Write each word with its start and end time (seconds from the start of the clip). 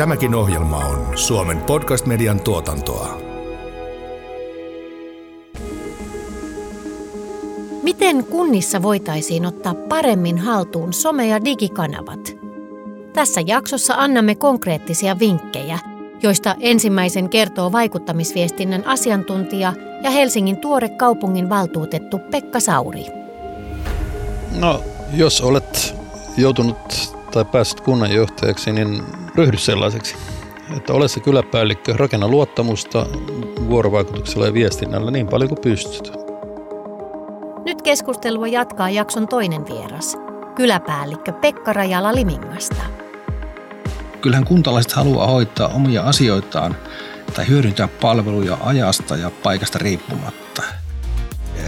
Tämäkin 0.00 0.34
ohjelma 0.34 0.76
on 0.76 1.18
Suomen 1.18 1.58
podcast-median 1.58 2.40
tuotantoa. 2.40 3.18
Miten 7.82 8.24
kunnissa 8.24 8.82
voitaisiin 8.82 9.46
ottaa 9.46 9.74
paremmin 9.74 10.38
haltuun 10.38 10.90
some- 10.92 11.22
ja 11.22 11.44
digikanavat? 11.44 12.36
Tässä 13.12 13.40
jaksossa 13.46 13.94
annamme 13.96 14.34
konkreettisia 14.34 15.18
vinkkejä, 15.18 15.78
joista 16.22 16.56
ensimmäisen 16.60 17.28
kertoo 17.28 17.72
vaikuttamisviestinnän 17.72 18.86
asiantuntija 18.86 19.72
ja 20.02 20.10
Helsingin 20.10 20.56
tuore 20.56 20.88
kaupungin 20.88 21.48
valtuutettu 21.48 22.18
Pekka 22.18 22.60
Sauri. 22.60 23.06
No, 24.58 24.82
jos 25.12 25.40
olet 25.40 25.94
joutunut 26.36 27.19
tai 27.30 27.44
päässyt 27.44 27.80
kunnanjohtajaksi, 27.80 28.72
niin 28.72 29.02
ryhdy 29.34 29.56
sellaiseksi. 29.56 30.16
Että 30.76 30.92
ole 30.92 31.08
se 31.08 31.20
kyläpäällikkö, 31.20 31.92
rakenna 31.96 32.28
luottamusta 32.28 33.06
vuorovaikutuksella 33.68 34.46
ja 34.46 34.54
viestinnällä 34.54 35.10
niin 35.10 35.26
paljon 35.26 35.48
kuin 35.48 35.60
pystyt. 35.60 36.12
Nyt 37.64 37.82
keskustelua 37.82 38.48
jatkaa 38.48 38.90
jakson 38.90 39.28
toinen 39.28 39.66
vieras, 39.66 40.16
kyläpäällikkö 40.54 41.32
Pekka 41.32 41.72
Rajala 41.72 42.14
Limingasta. 42.14 42.82
Kyllähän 44.20 44.44
kuntalaiset 44.44 44.92
haluaa 44.92 45.26
hoitaa 45.26 45.68
omia 45.68 46.02
asioitaan 46.02 46.76
tai 47.34 47.48
hyödyntää 47.48 47.88
palveluja 48.00 48.58
ajasta 48.64 49.16
ja 49.16 49.30
paikasta 49.42 49.78
riippumatta. 49.78 50.49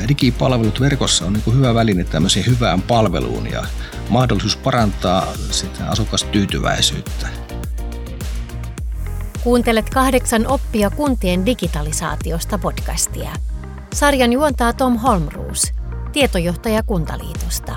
Digipalvelut 0.08 0.80
verkossa 0.80 1.24
on 1.24 1.32
niin 1.32 1.56
hyvä 1.56 1.74
väline 1.74 2.04
tämmöiseen 2.04 2.46
hyvään 2.46 2.82
palveluun 2.82 3.50
ja 3.50 3.62
mahdollisuus 4.08 4.56
parantaa 4.56 5.26
sitä 5.50 5.90
asukastyytyväisyyttä. 5.90 7.28
Kuuntelet 9.42 9.90
kahdeksan 9.90 10.46
oppia 10.46 10.90
kuntien 10.90 11.46
digitalisaatiosta 11.46 12.58
podcastia. 12.58 13.30
Sarjan 13.94 14.32
juontaa 14.32 14.72
Tom 14.72 14.98
Holmruus, 14.98 15.72
tietojohtaja 16.12 16.82
Kuntaliitosta. 16.82 17.72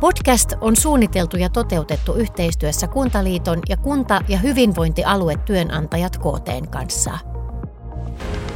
Podcast 0.00 0.52
on 0.60 0.76
suunniteltu 0.76 1.36
ja 1.36 1.48
toteutettu 1.48 2.14
yhteistyössä 2.14 2.88
Kuntaliiton 2.88 3.60
ja 3.68 3.76
kunta- 3.76 4.20
ja 4.28 4.38
hyvinvointialuetyönantajat 4.38 6.18
KTn 6.18 6.68
kanssa. 6.68 7.18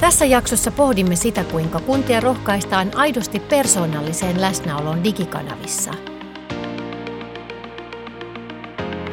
Tässä 0.01 0.25
jaksossa 0.25 0.71
pohdimme 0.71 1.17
sitä, 1.17 1.45
kuinka 1.45 1.81
kuntia 1.81 2.21
rohkaistaan 2.21 2.91
aidosti 2.95 3.41
persoonalliseen 3.41 4.41
läsnäoloon 4.41 5.05
digikanavissa– 5.05 5.95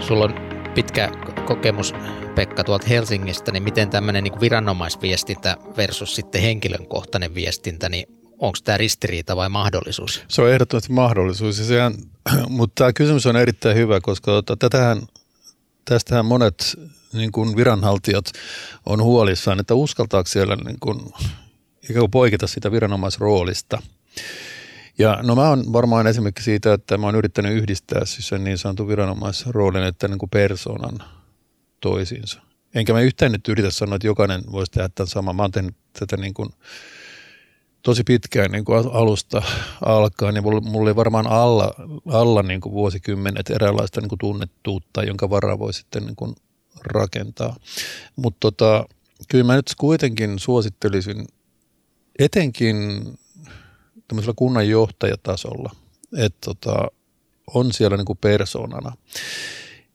Sulla 0.08 0.26
on 0.26 0.34
pitkä 0.76 1.12
kokemus, 1.46 1.94
Pekka, 2.36 2.64
tuolta 2.64 2.88
Helsingistä, 2.88 3.52
niin 3.52 3.64
miten 3.64 3.90
tämmöinen 3.90 4.24
niin 4.24 4.40
viranomaisviestintä 4.40 5.58
versus 5.78 6.16
sitten 6.16 6.42
henkilökohtainen 6.42 7.36
viestintä, 7.36 7.90
niin 7.90 8.06
onko 8.40 8.58
tämä 8.64 8.78
ristiriita 8.78 9.36
vai 9.36 9.50
mahdollisuus? 9.50 10.24
Se 10.28 10.42
on 10.42 10.50
ehdottomasti 10.52 10.94
mahdollisuus, 10.94 11.60
ja 11.60 11.66
sehän, 11.66 11.94
mutta 12.50 12.74
tämä 12.76 12.94
kysymys 12.94 13.26
on 13.26 13.36
erittäin 13.36 13.78
hyvä, 13.78 14.02
koska 14.02 14.32
tota, 14.32 14.58
tätähän, 14.58 15.02
tästähän 15.86 16.26
monet 16.26 16.76
niin 17.14 17.32
kuin 17.32 17.56
viranhaltijat 17.56 18.26
on 18.86 19.04
huolissaan, 19.04 19.60
että 19.60 19.76
uskaltaako 19.76 20.28
siellä 20.28 20.56
niin 20.56 20.80
kuin, 20.80 21.00
ikään 21.84 22.00
kuin 22.00 22.12
poiketa 22.12 22.48
sitä 22.48 22.72
viranomaisroolista– 22.72 23.82
ja 24.98 25.20
no 25.24 25.36
mä 25.36 25.50
oon 25.50 25.74
varmaan 25.74 26.08
esimerkki 26.08 26.44
siitä, 26.44 26.74
että 26.74 26.98
mä 26.98 27.06
oon 27.06 27.16
yrittänyt 27.16 27.54
yhdistää 27.54 28.06
siis 28.06 28.28
sen 28.28 28.44
niin 28.44 28.58
sanotun 28.58 28.88
viranomaisroolin, 28.88 29.84
että 29.84 30.08
niin 30.08 30.20
kuin 30.20 30.30
persoonan 30.30 31.04
toisiinsa. 31.80 32.42
Enkä 32.76 32.94
mä 32.94 33.02
yhtään 33.02 33.32
nyt 33.32 33.48
yritä 33.48 33.72
sanoa, 33.72 33.96
että 33.96 34.08
jokainen 34.08 34.42
voisi 34.52 34.72
tehdä 34.72 34.90
tämän 34.96 35.08
saman. 35.08 35.36
Mä 35.36 35.44
oon 35.44 35.52
tehnyt 35.52 35.76
tätä 36.00 36.18
niin 36.18 36.34
kuin 36.34 36.50
tosi 37.82 38.04
pitkään 38.04 38.52
niin 38.52 38.66
kuin 38.66 38.88
alusta 38.92 39.42
alkaen, 39.86 40.36
ja 40.36 40.42
mulla 40.42 40.82
oli 40.82 40.96
varmaan 40.96 41.28
alla, 41.28 41.73
alla 42.08 42.44
niin 42.44 42.62
kuin 42.62 42.73
vuosikymmenet 42.73 43.50
eräänlaista 43.50 44.02
niin 44.02 44.10
kuin 44.10 44.20
tunnettuutta, 44.20 45.04
jonka 45.04 45.30
varaa 45.30 45.60
voi 45.60 45.73
sitten 45.73 46.04
niin 46.04 46.16
kuin 46.16 46.36
rakentaa. 46.86 47.55
Mutta 48.15 48.38
tota, 48.39 48.86
kyllä 49.27 49.43
mä 49.43 49.55
nyt 49.55 49.71
kuitenkin 49.77 50.39
suosittelisin 50.39 51.27
etenkin 52.20 52.76
tämmöisellä 54.08 54.33
kunnanjohtajatasolla, 54.36 55.76
että 56.17 56.37
tota, 56.45 56.87
on 57.54 57.73
siellä 57.73 57.98
niin 57.98 58.05
kuin 58.05 58.17
persoonana. 58.17 58.98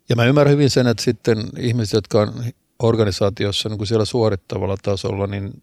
Ja 0.08 0.16
mä 0.16 0.24
ymmärrän 0.24 0.52
hyvin 0.52 0.70
sen, 0.70 0.86
että 0.86 1.02
sitten 1.02 1.48
ihmiset, 1.58 1.92
jotka 1.92 2.20
on 2.20 2.44
organisaatiossa 2.78 3.68
niin 3.68 3.78
kuin 3.78 3.88
siellä 3.88 4.04
suorittavalla 4.04 4.76
tasolla, 4.82 5.26
niin 5.26 5.62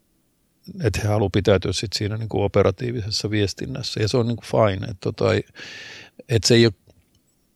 että 0.83 0.99
he 1.03 1.07
haluavat 1.07 1.31
pitäytyä 1.31 1.73
sit 1.73 1.93
siinä 1.93 2.17
niin 2.17 2.29
kuin 2.29 2.43
operatiivisessa 2.43 3.29
viestinnässä. 3.29 4.01
Ja 4.01 4.07
se 4.07 4.17
on 4.17 4.27
niin 4.27 4.37
kuin 4.37 4.47
fine. 4.47 4.87
Että 4.87 5.01
tota, 5.01 5.25
että 6.29 6.47
se 6.47 6.55
ei 6.55 6.65
ole, 6.65 6.73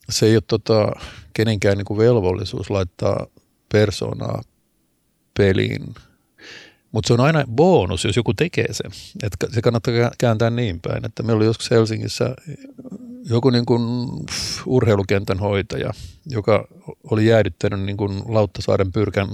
se 0.09 0.25
ei 0.25 0.35
ole 0.35 0.43
tota, 0.47 0.91
kenenkään 1.33 1.77
niin 1.77 1.85
kuin 1.85 1.97
velvollisuus 1.97 2.69
laittaa 2.69 3.27
persoonaa 3.73 4.41
peliin 5.37 5.93
mutta 6.93 7.07
se 7.07 7.13
on 7.13 7.19
aina 7.19 7.43
bonus, 7.51 8.05
jos 8.05 8.15
joku 8.15 8.33
tekee 8.33 8.73
sen. 8.73 8.91
Että 9.23 9.47
se 9.51 9.61
kannattaa 9.61 9.93
kääntää 10.17 10.49
niin 10.49 10.79
päin, 10.81 11.05
että 11.05 11.23
meillä 11.23 11.37
oli 11.37 11.45
joskus 11.45 11.71
Helsingissä 11.71 12.35
joku 13.29 13.49
niin 13.49 13.65
kuin 13.65 13.81
urheilukentän 14.65 15.39
hoitaja, 15.39 15.91
joka 16.25 16.67
oli 17.03 17.25
jäädyttänyt 17.25 17.81
niin 17.81 17.97
kuin 17.97 18.21
Lauttasaaren 18.27 18.91
pyrkän 18.91 19.27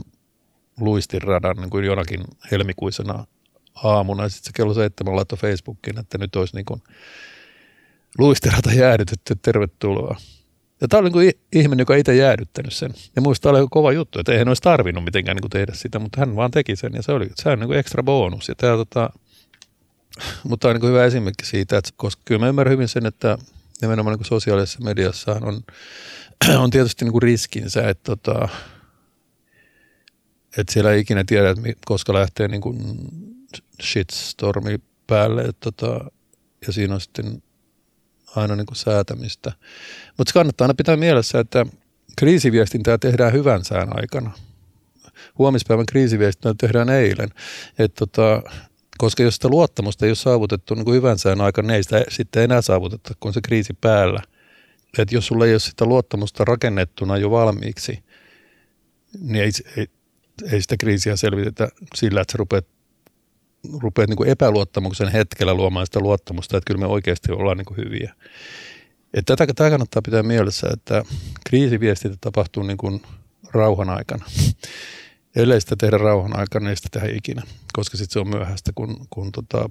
luistinradan 0.79 1.55
niin 1.57 1.69
kuin 1.69 1.85
jonakin 1.85 2.23
helmikuisena 2.51 3.25
aamuna. 3.83 4.29
Sitten 4.29 4.45
se 4.45 4.51
kello 4.55 4.73
seitsemän 4.73 5.15
laittoi 5.15 5.37
Facebookiin, 5.37 5.99
että 5.99 6.17
nyt 6.17 6.35
olisi 6.35 6.55
niin 6.55 6.65
kuin 6.65 6.83
luistirata 8.17 8.73
jäädytetty, 8.73 9.35
tervetuloa. 9.41 10.15
Ja 10.81 10.87
tämä 10.87 11.01
oli 11.01 11.09
niin 11.09 11.33
ihminen, 11.53 11.79
joka 11.79 11.95
itse 11.95 12.15
jäädyttänyt 12.15 12.73
sen. 12.73 12.93
Ja 13.15 13.21
muista 13.21 13.49
oli 13.49 13.67
kova 13.71 13.91
juttu, 13.91 14.19
että 14.19 14.31
eihän 14.31 14.47
olisi 14.47 14.61
tarvinnut 14.61 15.03
mitenkään 15.03 15.37
niin 15.37 15.49
tehdä 15.49 15.73
sitä, 15.75 15.99
mutta 15.99 16.19
hän 16.19 16.35
vaan 16.35 16.51
teki 16.51 16.75
sen 16.75 16.93
ja 16.93 17.03
se 17.03 17.11
oli 17.11 17.29
se 17.35 17.49
on 17.49 17.59
niin 17.59 17.73
ekstra 17.73 18.03
bonus. 18.03 18.47
Ja 18.47 18.55
tämä, 18.55 18.75
tota, 18.75 19.09
mutta 20.49 20.61
tämä 20.67 20.75
on 20.75 20.81
niin 20.81 20.91
hyvä 20.91 21.05
esimerkki 21.05 21.45
siitä, 21.45 21.77
että 21.77 21.91
koska 21.95 22.21
kyllä 22.25 22.39
mä 22.39 22.47
ymmärrän 22.47 22.73
hyvin 22.73 22.87
sen, 22.87 23.05
että 23.05 23.37
nimenomaan 23.81 24.17
niin 24.17 24.25
sosiaalisessa 24.25 24.83
mediassa 24.83 25.39
on, 25.41 25.61
on 26.63 26.69
tietysti 26.69 27.05
niin 27.05 27.21
riskinsä, 27.21 27.89
että, 27.89 28.15
tota, 28.15 28.49
että 30.57 30.73
siellä 30.73 30.91
ei 30.91 30.99
ikinä 30.99 31.23
tiedä, 31.27 31.49
että 31.49 31.73
koska 31.85 32.13
lähtee 32.13 32.47
niin 32.47 32.61
kuin 32.61 32.77
shitstormi 33.81 34.79
päälle. 35.07 35.41
Että, 35.41 35.71
tota, 35.71 36.11
ja 36.67 36.73
siinä 36.73 36.93
on 36.93 37.01
sitten 37.01 37.43
aina 38.35 38.55
niin 38.55 38.65
kuin 38.65 38.75
säätämistä. 38.75 39.51
Mutta 40.17 40.33
kannattaa 40.33 40.65
aina 40.65 40.73
pitää 40.73 40.97
mielessä, 40.97 41.39
että 41.39 41.65
kriisiviestintää 42.17 42.97
tehdään 42.97 43.33
hyvän 43.33 43.65
sään 43.65 43.87
aikana. 43.99 44.31
Huomispäivän 45.37 45.85
kriisiviestintää 45.85 46.53
tehdään 46.57 46.89
eilen. 46.89 47.29
Et 47.79 47.93
tota, 47.93 48.43
koska 48.97 49.23
jos 49.23 49.35
sitä 49.35 49.47
luottamusta 49.47 50.05
ei 50.05 50.09
ole 50.09 50.15
saavutettu 50.15 50.75
niin 50.75 50.85
kuin 50.85 50.95
hyvän 50.95 51.19
sään 51.19 51.41
aikana, 51.41 51.67
niin 51.67 51.75
ei 51.75 51.83
sitä 51.83 52.03
sitten 52.09 52.43
enää 52.43 52.61
saavuteta, 52.61 53.13
kun 53.19 53.33
se 53.33 53.41
kriisi 53.41 53.73
päällä. 53.81 54.21
Et 54.97 55.11
jos 55.11 55.27
sulla 55.27 55.45
ei 55.45 55.53
ole 55.53 55.59
sitä 55.59 55.85
luottamusta 55.85 56.45
rakennettuna 56.45 57.17
jo 57.17 57.31
valmiiksi, 57.31 58.03
niin 59.19 59.43
ei, 59.43 59.51
ei, 59.77 59.87
ei 60.51 60.61
sitä 60.61 60.77
kriisiä 60.77 61.15
selvitetä 61.15 61.69
sillä, 61.95 62.21
että 62.21 62.31
sä 62.31 62.37
rupeat 62.37 62.65
rupeat 63.79 64.09
niin 64.09 64.27
epäluottamuksen 64.27 65.11
hetkellä 65.11 65.53
luomaan 65.53 65.85
sitä 65.85 65.99
luottamusta, 65.99 66.57
että 66.57 66.67
kyllä 66.67 66.79
me 66.79 66.87
oikeasti 66.87 67.31
ollaan 67.31 67.57
niin 67.57 67.77
hyviä. 67.77 68.13
Että 69.13 69.35
tätä, 69.35 69.53
tätä 69.53 69.69
kannattaa 69.69 70.01
pitää 70.01 70.23
mielessä, 70.23 70.67
että 70.73 71.03
kriisiviestintä 71.45 72.17
tapahtuu 72.21 72.63
niin 72.63 72.77
kuin 72.77 73.01
rauhan 73.53 73.89
aikana. 73.89 74.25
Ellei 75.35 75.61
sitä 75.61 75.75
tehdä 75.75 75.97
rauhan 75.97 76.39
aikana, 76.39 76.67
niin 76.67 76.77
sitä 76.77 76.89
tehdä 76.91 77.15
ikinä, 77.17 77.41
koska 77.73 77.97
sitten 77.97 78.13
se 78.13 78.19
on 78.19 78.29
myöhäistä, 78.29 78.71
kun, 78.75 79.07
kun, 79.09 79.31
tota, 79.31 79.69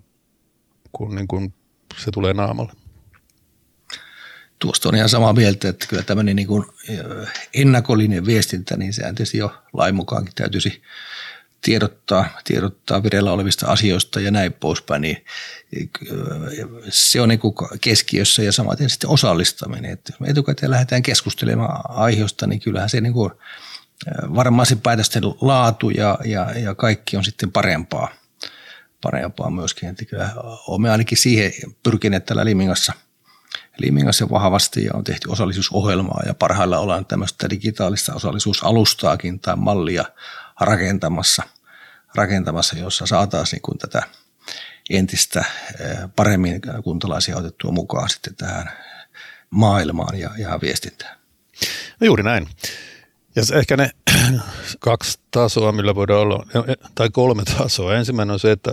kun 0.93 1.15
niin 1.15 1.29
kuin 1.29 1.55
se 2.05 2.11
tulee 2.11 2.35
naamalle. 2.35 2.73
Tuosta 4.59 4.89
on 4.89 4.95
ihan 4.97 5.09
samaa 5.09 5.33
mieltä, 5.33 5.69
että 5.69 5.87
kyllä 5.87 6.03
tämmöinen 6.03 6.37
niin 6.37 6.49
kuin 6.49 6.65
ennakollinen 7.55 8.27
viestintä, 8.27 8.77
niin 8.77 8.93
sehän 8.93 9.15
tietysti 9.15 9.39
jo 9.39 9.55
lain 9.73 9.95
mukaankin 9.95 10.35
täytyisi 10.35 10.83
tiedottaa, 11.61 12.29
tiedottaa 12.45 13.03
vireillä 13.03 13.33
olevista 13.33 13.67
asioista 13.67 14.21
ja 14.21 14.31
näin 14.31 14.53
poispäin, 14.53 15.03
niin 15.03 15.25
se 16.89 17.21
on 17.21 17.29
niin 17.29 17.41
keskiössä 17.81 18.43
ja 18.43 18.53
samaten 18.53 18.91
sitten 18.91 19.11
osallistaminen. 19.11 19.91
Että 19.91 20.13
jos 20.13 20.21
me 20.21 20.29
etukäteen 20.29 20.71
lähdetään 20.71 21.03
keskustelemaan 21.03 21.81
aiheesta, 21.89 22.47
niin 22.47 22.61
kyllähän 22.61 22.91
se 22.91 23.01
niin 23.01 23.13
kuin, 23.13 23.31
varmaan 24.35 24.67
se 24.67 24.77
päätösten 24.77 25.23
laatu 25.41 25.91
ja, 25.91 26.19
ja, 26.25 26.59
ja 26.59 26.75
kaikki 26.75 27.17
on 27.17 27.25
sitten 27.25 27.53
parempaa, 27.53 28.09
parempaa 29.03 29.51
myöskin. 29.51 29.89
Että 29.89 30.05
kyllä 30.05 30.31
olemme 30.67 30.91
ainakin 30.91 31.19
siihen 31.19 31.53
pyrkineet 31.83 32.25
täällä 32.25 32.45
Limingassa, 32.45 32.93
Limingassa 33.79 34.31
vahvasti 34.31 34.85
ja 34.85 34.91
on 34.95 35.05
tehty 35.05 35.29
osallisuusohjelmaa 35.29 36.23
ja 36.27 36.35
parhailla 36.35 36.79
ollaan 36.79 37.07
tämmöistä 37.07 37.51
digitaalista 37.51 38.15
osallisuusalustaakin 38.15 39.41
tai 39.41 39.57
mallia 39.57 40.05
rakentamassa, 40.61 41.43
rakentamassa 42.15 42.79
jossa 42.79 43.07
saataisiin 43.07 43.61
niin 43.69 43.79
tätä 43.79 44.03
entistä 44.91 45.45
paremmin 46.17 46.61
kuntalaisia 46.85 47.37
otettua 47.37 47.73
mukaan 47.73 48.09
sitten 48.09 48.37
tähän 48.37 48.73
maailmaan 49.51 50.19
ja, 50.19 50.31
ja 50.39 50.59
viestintään. 50.63 51.19
No 52.01 52.05
juuri 52.05 52.23
näin. 52.23 52.49
Ja 53.37 53.43
ehkä 53.59 53.77
ne 53.77 53.91
kaksi 54.79 55.19
tasoa, 55.31 55.73
millä 55.73 55.95
voidaan 55.95 56.21
olla, 56.21 56.47
tai 56.95 57.11
kolme 57.11 57.43
tasoa. 57.45 57.95
Ensimmäinen 57.95 58.33
on 58.33 58.41
se, 58.41 58.51
että 58.51 58.71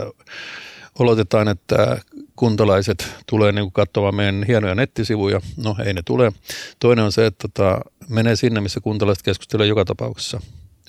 oletetaan, 0.99 1.47
että 1.47 2.01
kuntalaiset 2.35 3.07
tulee 3.29 3.51
niin 3.51 3.65
kuin 3.65 3.73
katsomaan 3.73 4.15
meidän 4.15 4.43
hienoja 4.47 4.75
nettisivuja. 4.75 5.41
No 5.57 5.75
ei 5.85 5.93
ne 5.93 6.01
tule. 6.05 6.31
Toinen 6.79 7.05
on 7.05 7.11
se, 7.11 7.25
että 7.25 7.47
tota, 7.47 7.81
menee 8.09 8.35
sinne, 8.35 8.61
missä 8.61 8.79
kuntalaiset 8.79 9.23
keskustelevat 9.23 9.69
joka 9.69 9.85
tapauksessa. 9.85 10.41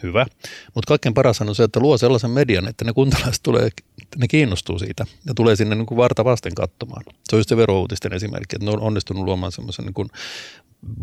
Hyvä. 0.03 0.27
Mutta 0.75 0.89
kaikkein 0.89 1.15
paras 1.15 1.41
on 1.41 1.55
se, 1.55 1.63
että 1.63 1.81
luo 1.81 1.99
sellaisen 1.99 2.31
median, 2.31 2.69
että 2.69 2.85
ne 2.85 2.93
kuntalaiset 2.93 3.43
tulee, 3.43 3.69
ne 4.17 4.29
kiinnostuu 4.29 4.79
siitä 4.79 5.07
ja 5.27 5.35
tulee 5.35 5.57
sinne 5.57 5.75
niin 5.75 5.87
kuin 5.87 5.99
varta 5.99 6.25
vasten 6.25 6.55
katsomaan. 6.55 7.03
Se 7.29 7.37
on 7.37 7.41
just 7.41 7.49
se 7.49 7.57
verouutisten 7.57 8.13
esimerkki, 8.13 8.57
että 8.57 8.65
ne 8.65 8.71
on 8.71 8.81
onnistunut 8.81 9.25
luomaan 9.25 9.53
semmoisen 9.53 9.85
niin 9.85 10.09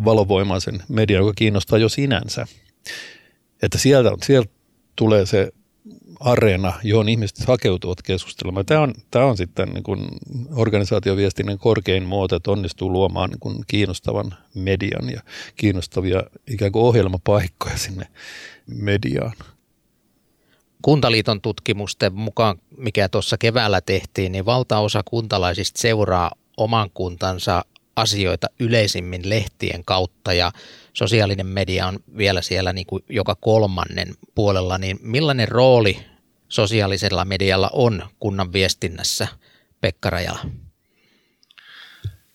valovoimaisen 0.06 0.84
median, 0.90 1.22
joka 1.22 1.34
kiinnostaa 1.36 1.80
jo 1.80 1.90
sinänsä. 1.90 2.45
Että 3.62 3.78
sieltä, 3.78 4.12
sieltä 4.24 4.50
tulee 4.95 5.25
se 5.25 5.51
areena, 6.19 6.74
johon 6.84 7.10
ihmiset 7.10 7.48
hakeutuvat 7.48 8.01
keskustelemaan. 8.01 8.66
Tämä 8.66 8.81
on, 8.81 8.94
tämä 9.12 9.25
on 9.25 9.38
sitten 9.38 9.69
niin 9.69 9.84
kuin 9.84 10.07
organisaatioviestinnän 10.56 11.57
korkein 11.57 12.04
muoto, 12.04 12.36
että 12.36 12.51
onnistuu 12.51 12.92
luomaan 12.92 13.30
niin 13.30 13.40
kuin 13.40 13.63
kiinnostavan 13.68 14.36
median 14.56 15.10
ja 15.10 15.22
kiinnostavia 15.56 16.24
ikään 16.48 16.72
kuin 16.72 16.84
ohjelmapaikkoja 16.84 17.78
sinne 17.78 18.07
mediaan. 18.68 19.33
Kuntaliiton 20.81 21.42
tutkimusten 21.42 22.13
mukaan, 22.13 22.57
mikä 22.77 23.10
tuossa 23.10 23.38
keväällä 23.38 23.81
tehtiin, 23.81 24.31
niin 24.31 24.45
valtaosa 24.45 25.01
kuntalaisista 25.06 25.81
seuraa 25.81 26.31
oman 26.57 26.89
kuntansa 26.94 27.65
asioita 27.95 28.48
yleisimmin 28.60 29.30
lehtien 29.30 29.86
kautta 29.86 30.33
ja 30.33 30.51
sosiaalinen 30.94 31.48
media 31.48 31.88
on 31.88 32.00
vielä 32.18 32.42
siellä 32.42 32.74
niin 32.74 32.88
kuin 32.88 33.04
joka 33.10 33.36
kolmannen 33.36 34.15
puolella, 34.36 34.77
niin 34.77 35.00
millainen 35.01 35.48
rooli 35.48 36.06
sosiaalisella 36.50 37.25
medialla 37.25 37.69
on 37.74 38.09
kunnan 38.19 38.54
viestinnässä, 38.54 39.27
Pekka 39.81 40.09
Rajala? 40.09 40.39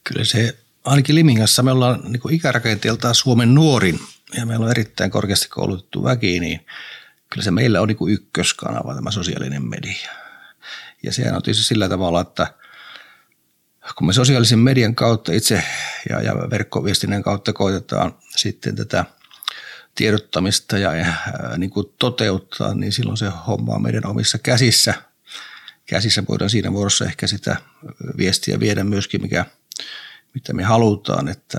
Kyllä 0.05 0.25
se, 0.25 0.59
ainakin 0.85 1.15
Limingassa 1.15 1.63
me 1.63 1.73
ollaan 1.73 2.01
niin 2.05 2.21
kuin 2.21 2.35
ikärakenteeltaan 2.35 3.15
Suomen 3.15 3.55
nuorin 3.55 4.01
ja 4.37 4.47
meillä 4.47 4.65
on 4.65 4.71
erittäin 4.71 5.11
korkeasti 5.11 5.49
koulutettu 5.49 6.05
väki, 6.05 6.41
niin 6.41 6.67
kyllä 7.31 7.45
se 7.45 7.51
meillä 7.51 7.81
on 7.81 7.89
niin 7.89 7.97
kuin 7.97 8.13
ykköskanava 8.13 8.95
tämä 8.95 9.11
sosiaalinen 9.11 9.69
media. 9.69 10.11
Ja 11.03 11.13
sehän 11.13 11.37
on 11.37 11.43
tietysti 11.43 11.65
sillä 11.65 11.89
tavalla, 11.89 12.21
että– 12.21 12.47
kun 13.97 14.07
me 14.07 14.13
sosiaalisen 14.13 14.59
median 14.59 14.95
kautta 14.95 15.33
itse 15.33 15.63
ja, 16.11 16.23
ja 16.23 16.35
verkkoviestinnän 16.35 17.23
kautta 17.23 17.53
koitetaan 17.53 18.15
sitten 18.37 18.77
tätä 18.77 19.05
tiedottamista 19.95 20.79
ja, 20.79 20.95
ja 20.95 21.07
niin 21.57 21.71
kuin 21.71 21.95
toteuttaa, 21.99 22.75
niin 22.75 22.93
silloin 22.93 23.17
se 23.17 23.29
homma 23.47 23.75
on 23.75 23.83
meidän 23.83 24.07
omissa 24.07 24.39
käsissä. 24.39 24.95
Käsissä 25.87 26.23
voidaan 26.29 26.51
siinä 26.51 26.73
vuorossa 26.73 27.05
ehkä 27.05 27.27
sitä 27.27 27.57
viestiä 28.17 28.61
viedä 28.61 28.85
myöskin, 28.85 29.23
mikä, 29.23 29.45
mitä 30.35 30.53
me 30.53 30.63
halutaan. 30.63 31.29
Että, 31.29 31.59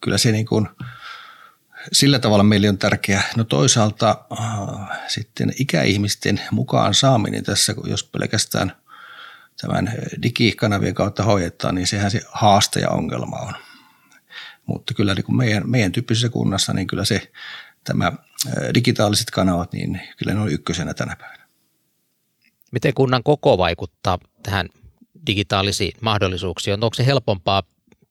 kyllä 0.00 0.18
se 0.18 0.32
niin 0.32 0.46
kuin, 0.46 0.68
sillä 1.92 2.18
tavalla 2.18 2.44
meille 2.44 2.68
on 2.68 2.78
tärkeää. 2.78 3.22
No 3.36 3.44
toisaalta 3.44 4.24
äh, 4.40 4.98
sitten 5.08 5.52
ikäihmisten 5.58 6.40
mukaan 6.50 6.94
saaminen 6.94 7.44
tässä, 7.44 7.74
jos 7.86 8.04
pelkästään– 8.04 8.72
tämän 9.60 9.92
digikanavien 10.22 10.94
kautta 10.94 11.22
hoidetaan, 11.22 11.74
niin 11.74 11.86
sehän 11.86 12.10
se 12.10 12.20
haaste 12.32 12.80
ja 12.80 12.90
ongelma 12.90 13.36
on. 13.36 13.54
Mutta 14.66 14.94
kyllä 14.94 15.14
niin 15.14 15.24
kuin 15.24 15.36
meidän, 15.36 15.70
meidän 15.70 15.92
tyyppisessä 15.92 16.28
kunnassa, 16.28 16.72
niin 16.72 16.86
kyllä 16.86 17.04
se 17.04 17.32
tämä 17.84 18.12
digitaaliset 18.74 19.30
kanavat, 19.30 19.72
niin 19.72 20.00
kyllä 20.16 20.34
ne 20.34 20.40
on 20.40 20.52
ykkösenä 20.52 20.94
tänä 20.94 21.16
päivänä. 21.16 21.42
Miten 22.72 22.94
kunnan 22.94 23.22
koko 23.22 23.58
vaikuttaa 23.58 24.18
tähän 24.42 24.68
digitaalisiin 25.26 25.92
mahdollisuuksiin? 26.00 26.74
Onko 26.84 26.94
se 26.94 27.06
helpompaa 27.06 27.62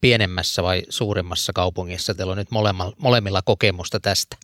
pienemmässä 0.01 0.63
vai 0.63 0.83
suurimmassa 0.89 1.53
kaupungissa? 1.53 2.13
Teillä 2.13 2.31
on 2.31 2.37
nyt 2.37 2.51
molemmilla 2.97 3.41
kokemusta 3.41 3.99
tästä. 3.99 4.37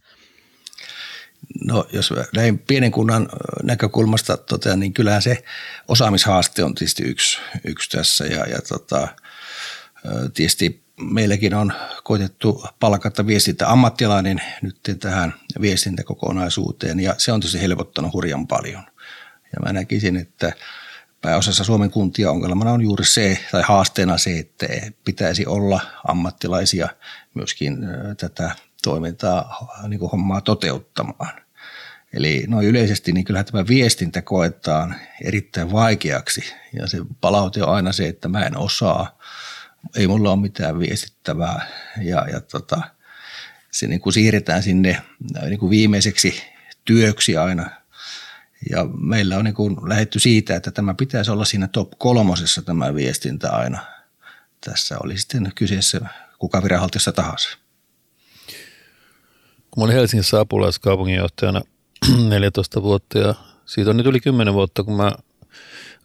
No 1.66 1.88
jos 1.94 2.14
näin 2.36 2.60
pienen 2.60 2.92
kunnan 2.92 3.30
näkökulmasta 3.64 4.38
totean, 4.38 4.80
niin 4.80 4.94
kyllähän 4.94 5.22
se 5.22 5.44
osaamishaaste 5.88 6.64
on 6.64 6.76
tietysti 6.76 7.04
yksi, 7.04 7.40
yksi 7.64 7.90
tässä 7.90 8.26
ja, 8.26 8.46
ja 8.46 8.62
tota, 8.62 9.08
tietysti 10.34 10.84
meilläkin 11.02 11.54
on 11.54 11.74
koitettu 12.04 12.66
palkata 12.80 13.28
viestintä 13.28 13.72
ammattilainen 13.72 14.42
nyt 14.62 14.78
tähän 15.00 15.34
viestintäkokonaisuuteen 15.62 17.00
ja 17.00 17.16
se 17.18 17.32
on 17.32 17.40
tietysti 17.40 17.62
helpottanut 17.62 18.14
hurjan 18.14 18.48
paljon. 18.48 18.84
Ja 19.54 19.60
mä 19.66 19.74
näkisin, 19.74 20.18
että 20.18 20.54
pääosassa 21.22 21.64
Suomen 21.64 21.92
kuntia 21.92 22.32
ongelmana 22.32 22.72
on 22.72 22.82
juuri 22.82 23.06
se, 23.06 23.40
tai 23.52 23.64
haasteena 23.66 24.18
se, 24.18 24.40
että 24.40 24.68
pitäisi 25.06 25.46
olla 25.46 25.80
ammattilaisia 26.08 26.90
myöskin 27.34 27.78
tätä 28.18 28.56
toimintaa, 28.84 29.68
niin 29.88 30.00
kuin 30.00 30.12
hommaa 30.12 30.42
toteuttamaan. 30.42 31.42
Eli 32.14 32.46
noin 32.48 32.68
yleisesti 32.68 33.12
niin 33.12 33.26
kyllähän 33.26 33.46
tämä 33.46 33.68
viestintä 33.68 34.22
koetaan 34.22 34.96
erittäin 35.24 35.72
vaikeaksi 35.72 36.54
ja 36.74 36.88
se 36.88 36.98
palaute 37.22 37.64
on 37.64 37.76
aina 37.76 37.92
se, 37.92 38.08
että 38.08 38.28
mä 38.28 38.46
en 38.46 38.58
osaa, 38.58 39.20
ei 39.96 40.08
mulla 40.08 40.32
ole 40.32 40.42
mitään 40.42 40.80
viestittävää 40.80 41.68
ja, 42.02 42.26
ja 42.32 42.42
tota, 42.42 42.82
se 43.72 43.88
niin 43.88 44.02
kuin 44.02 44.14
siirretään 44.14 44.64
sinne 44.64 45.02
niin 45.50 45.60
kuin 45.60 45.70
viimeiseksi 45.70 46.44
työksi 46.86 47.38
aina. 47.38 47.70
Ja 48.72 48.86
meillä 48.86 49.38
on 49.38 49.44
niin 49.44 49.90
lähetty 49.90 50.20
siitä, 50.20 50.56
että 50.56 50.72
tämä 50.72 50.94
pitäisi 50.94 51.32
olla 51.32 51.46
siinä 51.46 51.68
top 51.68 51.92
kolmosessa 51.98 52.62
tämä 52.62 52.96
viestintä 52.96 53.52
aina. 53.52 53.86
Tässä 54.66 54.98
oli 55.04 55.18
sitten 55.18 55.52
kyseessä 55.56 56.02
kuka 56.40 56.64
viranhaltijassa 56.64 57.12
tahansa. 57.12 57.58
Kun 59.72 59.84
olin 59.84 59.96
Helsingissä 59.96 60.40
apulaiskaupunginjohtajana 60.40 61.62
14 62.30 62.82
vuotta 62.82 63.20
ja 63.20 63.36
siitä 63.66 63.90
on 63.90 63.98
nyt 63.98 64.06
yli 64.06 64.20
10 64.20 64.54
vuotta, 64.54 64.84
kun 64.84 64.98
mä 64.98 65.12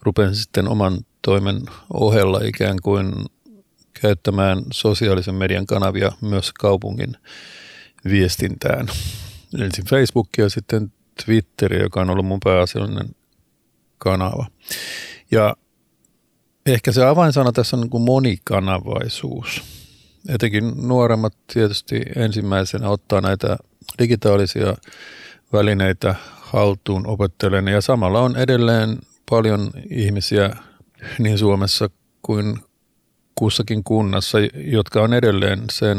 rupesin 0.03 0.37
sitten 0.37 0.69
oman 0.69 0.99
toimen 1.23 1.63
ohella 1.95 2.41
ikään 2.45 2.77
kuin 2.83 3.13
käyttämään 4.01 4.63
sosiaalisen 4.73 5.35
median 5.35 5.67
kanavia 5.67 6.13
myös 6.21 6.53
kaupungin 6.53 7.17
viestintään. 8.05 8.89
Ensin 9.59 9.87
Facebook 9.87 10.29
ja 10.39 10.49
sitten 10.49 10.93
Twitter, 11.25 11.75
joka 11.75 12.01
on 12.01 12.11
ollut 12.11 12.27
mun 12.27 12.41
pääasiallinen 12.45 13.09
kanava. 13.99 14.47
Ja 15.31 15.57
ehkä 16.67 16.93
se 16.93 17.05
avainsana 17.05 17.53
tässä 17.53 17.77
on 17.77 17.81
niin 17.81 17.91
kuin 17.91 18.03
monikanavaisuus 18.03 19.63
etenkin 20.29 20.89
nuoremmat 20.89 21.35
tietysti 21.53 22.03
ensimmäisenä 22.17 22.89
ottaa 22.89 23.21
näitä 23.21 23.57
digitaalisia 23.99 24.75
välineitä 25.53 26.15
haltuun 26.41 27.07
opettelen 27.07 27.69
ja 27.69 27.81
samalla 27.81 28.21
on 28.21 28.37
edelleen 28.37 28.99
paljon 29.31 29.71
ihmisiä 29.91 30.57
niin 31.19 31.39
Suomessa 31.39 31.91
kuin 32.23 32.59
kussakin 33.35 33.85
kunnassa, 33.85 34.39
jotka 34.55 35.03
on 35.03 35.15
edelleen 35.15 35.63
sen 35.73 35.99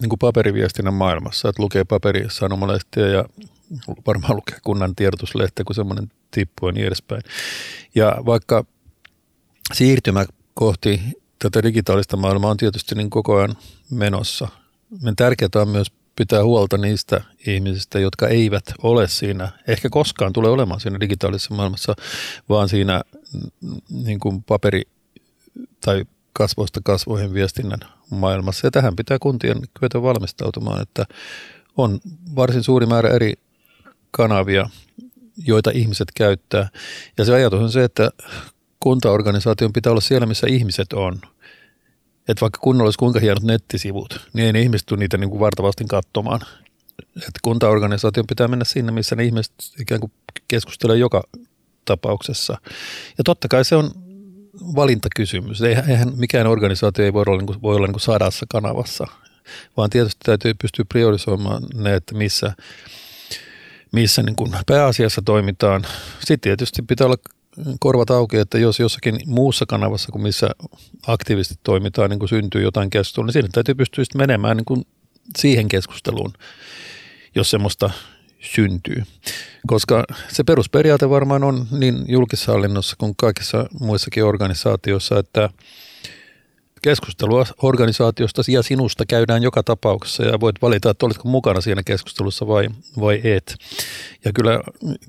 niin 0.00 0.08
kuin 0.08 0.18
paperiviestinnän 0.18 0.94
maailmassa, 0.94 1.48
että 1.48 1.62
lukee 1.62 1.84
paperisanomalehtiä 1.84 3.06
ja 3.06 3.24
varmaan 4.06 4.36
lukee 4.36 4.58
kunnan 4.62 4.96
tiedotuslehtiä, 4.96 5.64
kun 5.64 5.74
semmoinen 5.74 6.08
tippuu 6.30 6.68
ja 6.68 6.72
niin 6.72 6.86
edespäin. 6.86 7.22
Ja 7.94 8.16
vaikka 8.26 8.64
siirtymä 9.72 10.24
kohti 10.54 11.00
tätä 11.38 11.62
digitaalista 11.62 12.16
maailmaa 12.16 12.50
on 12.50 12.56
tietysti 12.56 12.94
niin 12.94 13.10
koko 13.10 13.36
ajan 13.36 13.56
menossa. 13.90 14.48
Men 15.02 15.16
tärkeää 15.16 15.48
on 15.54 15.68
myös 15.68 15.92
pitää 16.16 16.44
huolta 16.44 16.78
niistä 16.78 17.20
ihmisistä, 17.46 17.98
jotka 17.98 18.28
eivät 18.28 18.64
ole 18.82 19.08
siinä, 19.08 19.48
ehkä 19.68 19.90
koskaan 19.90 20.32
tule 20.32 20.48
olemaan 20.48 20.80
siinä 20.80 21.00
digitaalisessa 21.00 21.54
maailmassa, 21.54 21.94
vaan 22.48 22.68
siinä 22.68 23.02
niin 23.90 24.20
kuin 24.20 24.42
paperi- 24.42 24.88
tai 25.84 26.04
kasvoista 26.32 26.80
kasvoihin 26.84 27.34
viestinnän 27.34 27.80
maailmassa. 28.10 28.66
Ja 28.66 28.70
tähän 28.70 28.96
pitää 28.96 29.18
kuntien 29.18 29.60
kyetä 29.80 30.02
valmistautumaan, 30.02 30.82
että 30.82 31.06
on 31.76 32.00
varsin 32.36 32.62
suuri 32.62 32.86
määrä 32.86 33.08
eri 33.08 33.34
kanavia, 34.16 34.70
joita 35.46 35.70
ihmiset 35.74 36.08
käyttää. 36.14 36.68
Ja 37.18 37.24
se 37.24 37.34
ajatus 37.34 37.60
on 37.60 37.72
se, 37.72 37.84
että 37.84 38.10
kuntaorganisaation 38.80 39.72
pitää 39.72 39.90
olla 39.90 40.00
siellä, 40.00 40.26
missä 40.26 40.46
ihmiset 40.50 40.92
on– 40.92 41.20
että 42.28 42.40
vaikka 42.40 42.58
kunnolla 42.62 42.86
olisi 42.86 42.98
kuinka 42.98 43.20
hienot 43.20 43.42
nettisivut, 43.42 44.28
niin 44.32 44.46
ei 44.46 44.52
ne 44.52 44.60
ihmiset 44.60 44.86
tule 44.86 44.98
niitä 44.98 45.18
niin 45.18 45.30
kuin 45.30 45.40
vartavasti 45.40 45.84
katsomaan. 45.88 46.40
Että 47.16 47.40
kuntaorganisaation 47.42 48.26
pitää 48.26 48.48
mennä 48.48 48.64
sinne, 48.64 48.92
missä 48.92 49.16
ne 49.16 49.24
ihmiset 49.24 49.52
ikään 49.80 50.00
kuin 50.00 50.12
keskustelee 50.48 50.96
joka 50.96 51.22
tapauksessa. 51.84 52.58
Ja 53.18 53.24
totta 53.24 53.48
kai 53.48 53.64
se 53.64 53.76
on 53.76 53.90
valintakysymys. 54.76 55.62
Eihän 55.62 56.12
mikään 56.16 56.46
organisaatio 56.46 57.04
ei 57.04 57.12
voi 57.12 57.24
olla, 57.26 57.38
niin 57.38 57.46
kuin, 57.46 57.62
voi 57.62 57.76
olla 57.76 57.86
niin 57.86 57.92
kuin 57.92 58.00
sadassa 58.00 58.46
kanavassa, 58.48 59.06
vaan 59.76 59.90
tietysti 59.90 60.20
täytyy 60.24 60.54
pystyä 60.54 60.84
priorisoimaan 60.88 61.62
ne, 61.74 61.94
että 61.94 62.14
missä, 62.14 62.52
missä 63.92 64.22
niin 64.22 64.36
kuin 64.36 64.52
pääasiassa 64.66 65.22
toimitaan. 65.24 65.86
Sitten 66.18 66.40
tietysti 66.40 66.82
pitää 66.82 67.06
olla 67.06 67.16
korvat 67.80 68.10
auki, 68.10 68.36
että 68.36 68.58
jos 68.58 68.80
jossakin 68.80 69.20
muussa 69.26 69.66
kanavassa 69.66 70.12
kuin 70.12 70.22
missä 70.22 70.50
aktiivisesti 71.06 71.60
toimitaan, 71.62 72.10
niin 72.10 72.18
kuin 72.18 72.28
syntyy 72.28 72.62
jotain 72.62 72.90
keskustelua, 72.90 73.26
niin 73.26 73.32
siinä 73.32 73.48
täytyy 73.52 73.74
pystyä 73.74 74.04
menemään 74.14 74.56
niin 74.56 74.64
kuin 74.64 74.86
siihen 75.38 75.68
keskusteluun, 75.68 76.32
jos 77.34 77.50
semmoista 77.50 77.90
syntyy. 78.40 79.02
Koska 79.66 80.04
se 80.28 80.44
perusperiaate 80.44 81.10
varmaan 81.10 81.44
on 81.44 81.66
niin 81.70 82.04
julkishallinnossa 82.08 82.96
kuin 82.98 83.16
kaikissa 83.16 83.66
muissakin 83.80 84.24
organisaatioissa, 84.24 85.18
että 85.18 85.50
keskustelua 86.82 87.46
organisaatiosta 87.62 88.42
ja 88.48 88.62
sinusta 88.62 89.06
käydään 89.06 89.42
joka 89.42 89.62
tapauksessa 89.62 90.22
ja 90.24 90.40
voit 90.40 90.56
valita, 90.62 90.90
että 90.90 91.06
oletko 91.06 91.28
mukana 91.28 91.60
siinä 91.60 91.82
keskustelussa 91.82 92.46
vai, 92.46 92.68
vai 93.00 93.20
et. 93.24 93.56
Ja 94.24 94.32
kyllä, 94.32 94.60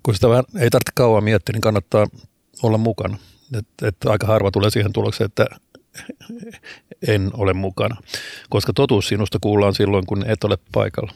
kun 0.03 0.15
sitä 0.15 0.29
vähän 0.29 0.43
ei 0.59 0.69
tarvitse 0.69 0.91
kauan 0.95 1.23
miettiä, 1.23 1.53
niin 1.53 1.61
kannattaa 1.61 2.07
olla 2.63 2.77
mukana. 2.77 3.17
Että 3.57 3.87
et 3.87 3.95
aika 4.05 4.27
harva 4.27 4.51
tulee 4.51 4.69
siihen 4.69 4.93
tulokseen, 4.93 5.25
että 5.25 5.45
en 7.07 7.31
ole 7.33 7.53
mukana, 7.53 7.95
koska 8.49 8.73
totuus 8.73 9.07
sinusta 9.07 9.37
kuullaan 9.41 9.75
silloin, 9.75 10.05
kun 10.05 10.25
et 10.27 10.43
ole 10.43 10.57
paikalla. 10.71 11.13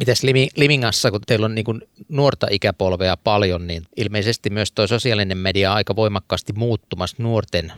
Mites 0.00 0.22
Limingassa, 0.56 1.10
kun 1.10 1.20
teillä 1.26 1.44
on 1.44 1.54
niin 1.54 1.64
kuin 1.64 1.82
nuorta 2.08 2.46
ikäpolvea 2.50 3.16
paljon, 3.16 3.66
niin 3.66 3.82
ilmeisesti 3.96 4.50
myös 4.50 4.72
tuo 4.72 4.86
sosiaalinen 4.86 5.38
media 5.38 5.70
on 5.70 5.76
aika 5.76 5.96
voimakkaasti 5.96 6.52
muuttumassa 6.52 7.16
nuorten, 7.18 7.72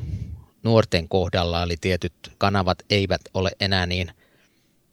nuorten 0.62 1.08
kohdalla, 1.08 1.62
eli 1.62 1.76
tietyt 1.80 2.12
kanavat 2.38 2.78
eivät 2.90 3.20
ole 3.34 3.50
enää 3.60 3.86
niin 3.86 4.10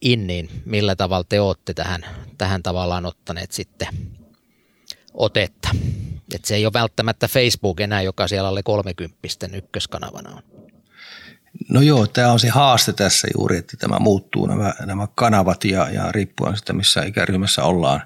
inniin. 0.01 0.49
Millä 0.65 0.95
tavalla 0.95 1.25
te 1.29 1.41
olette 1.41 1.73
tähän, 1.73 2.05
tähän 2.37 2.63
tavallaan 2.63 3.05
ottaneet 3.05 3.51
sitten 3.51 3.87
otetta? 5.13 5.69
Et 6.35 6.45
se 6.45 6.55
ei 6.55 6.65
ole 6.65 6.73
välttämättä 6.73 7.27
Facebook 7.27 7.79
enää, 7.79 8.01
joka 8.01 8.27
siellä 8.27 8.49
alle 8.49 8.63
30 8.63 9.17
ykköskanavana 9.53 10.29
on. 10.29 10.58
No 11.69 11.81
joo, 11.81 12.07
tämä 12.07 12.31
on 12.31 12.39
se 12.39 12.49
haaste 12.49 12.93
tässä 12.93 13.27
juuri, 13.37 13.57
että 13.57 13.77
tämä 13.77 13.99
muuttuu 13.99 14.45
nämä, 14.45 14.73
nämä 14.85 15.07
kanavat 15.15 15.63
ja, 15.65 15.89
ja 15.89 16.11
riippuen 16.11 16.57
sitä, 16.57 16.73
missä 16.73 17.01
ikäryhmässä 17.01 17.63
ollaan. 17.63 18.01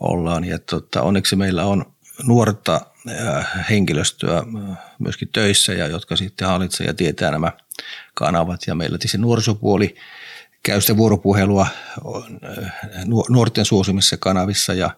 ollaan. 0.00 0.44
Ja 0.44 0.58
tota, 0.58 1.02
onneksi 1.02 1.36
meillä 1.36 1.64
on 1.64 1.92
nuorta 2.24 2.80
äh, 3.10 3.46
henkilöstöä 3.70 4.38
äh, 4.38 4.78
myöskin 4.98 5.28
töissä, 5.28 5.72
ja 5.72 5.86
jotka 5.86 6.16
sitten 6.16 6.48
hallitsee 6.48 6.86
ja 6.86 6.94
tietää 6.94 7.30
nämä 7.30 7.52
kanavat. 8.14 8.60
Ja 8.66 8.74
meillä 8.74 8.98
tietysti 8.98 9.18
nuorisopuoli 9.18 9.96
käy 10.62 10.80
sitä 10.80 10.96
vuoropuhelua 10.96 11.66
äh, 12.60 12.72
nuorten 13.28 13.64
suosimissa 13.64 14.16
kanavissa 14.16 14.74
ja 14.74 14.90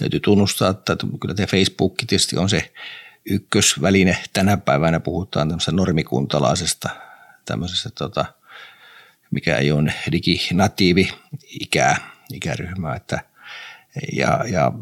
täytyy 0.00 0.20
tunnustaa, 0.20 0.70
että 0.70 0.96
kyllä 1.20 1.34
tämä 1.34 1.46
Facebook 1.46 1.94
tietysti 2.06 2.36
on 2.36 2.48
se 2.48 2.72
ykkösväline 3.24 4.18
tänä 4.32 4.56
päivänä 4.56 5.00
puhutaan 5.00 5.48
tämmöisestä 5.48 5.72
normikuntalaisesta 5.72 6.88
tämmöisestä, 7.44 7.90
tota, 7.90 8.24
mikä 9.30 9.56
ei 9.56 9.72
ole 9.72 9.94
diginatiivi 10.12 11.12
ikää, 11.60 11.96
ikäryhmää. 12.32 12.96
Että, 12.96 13.20
ja, 14.12 14.44
ja 14.48 14.72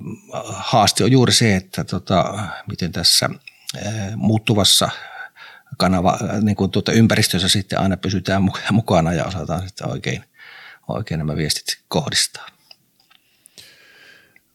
haaste 0.44 1.04
on 1.04 1.12
juuri 1.12 1.32
se, 1.32 1.56
että 1.56 1.84
tota, 1.84 2.48
miten 2.68 2.92
tässä 2.92 3.30
muuttuvassa 4.16 4.90
kanava, 5.76 6.18
niin 6.42 6.56
kuin 6.56 6.70
tuota 6.70 6.92
ympäristössä 6.92 7.48
sitten 7.48 7.80
aina 7.80 7.96
pysytään 7.96 8.42
mukana 8.70 9.12
ja 9.12 9.24
osataan 9.24 9.68
sitten 9.68 9.88
oikein, 9.88 10.24
oikein 10.88 11.18
nämä 11.18 11.36
viestit 11.36 11.78
kohdistaa. 11.88 12.57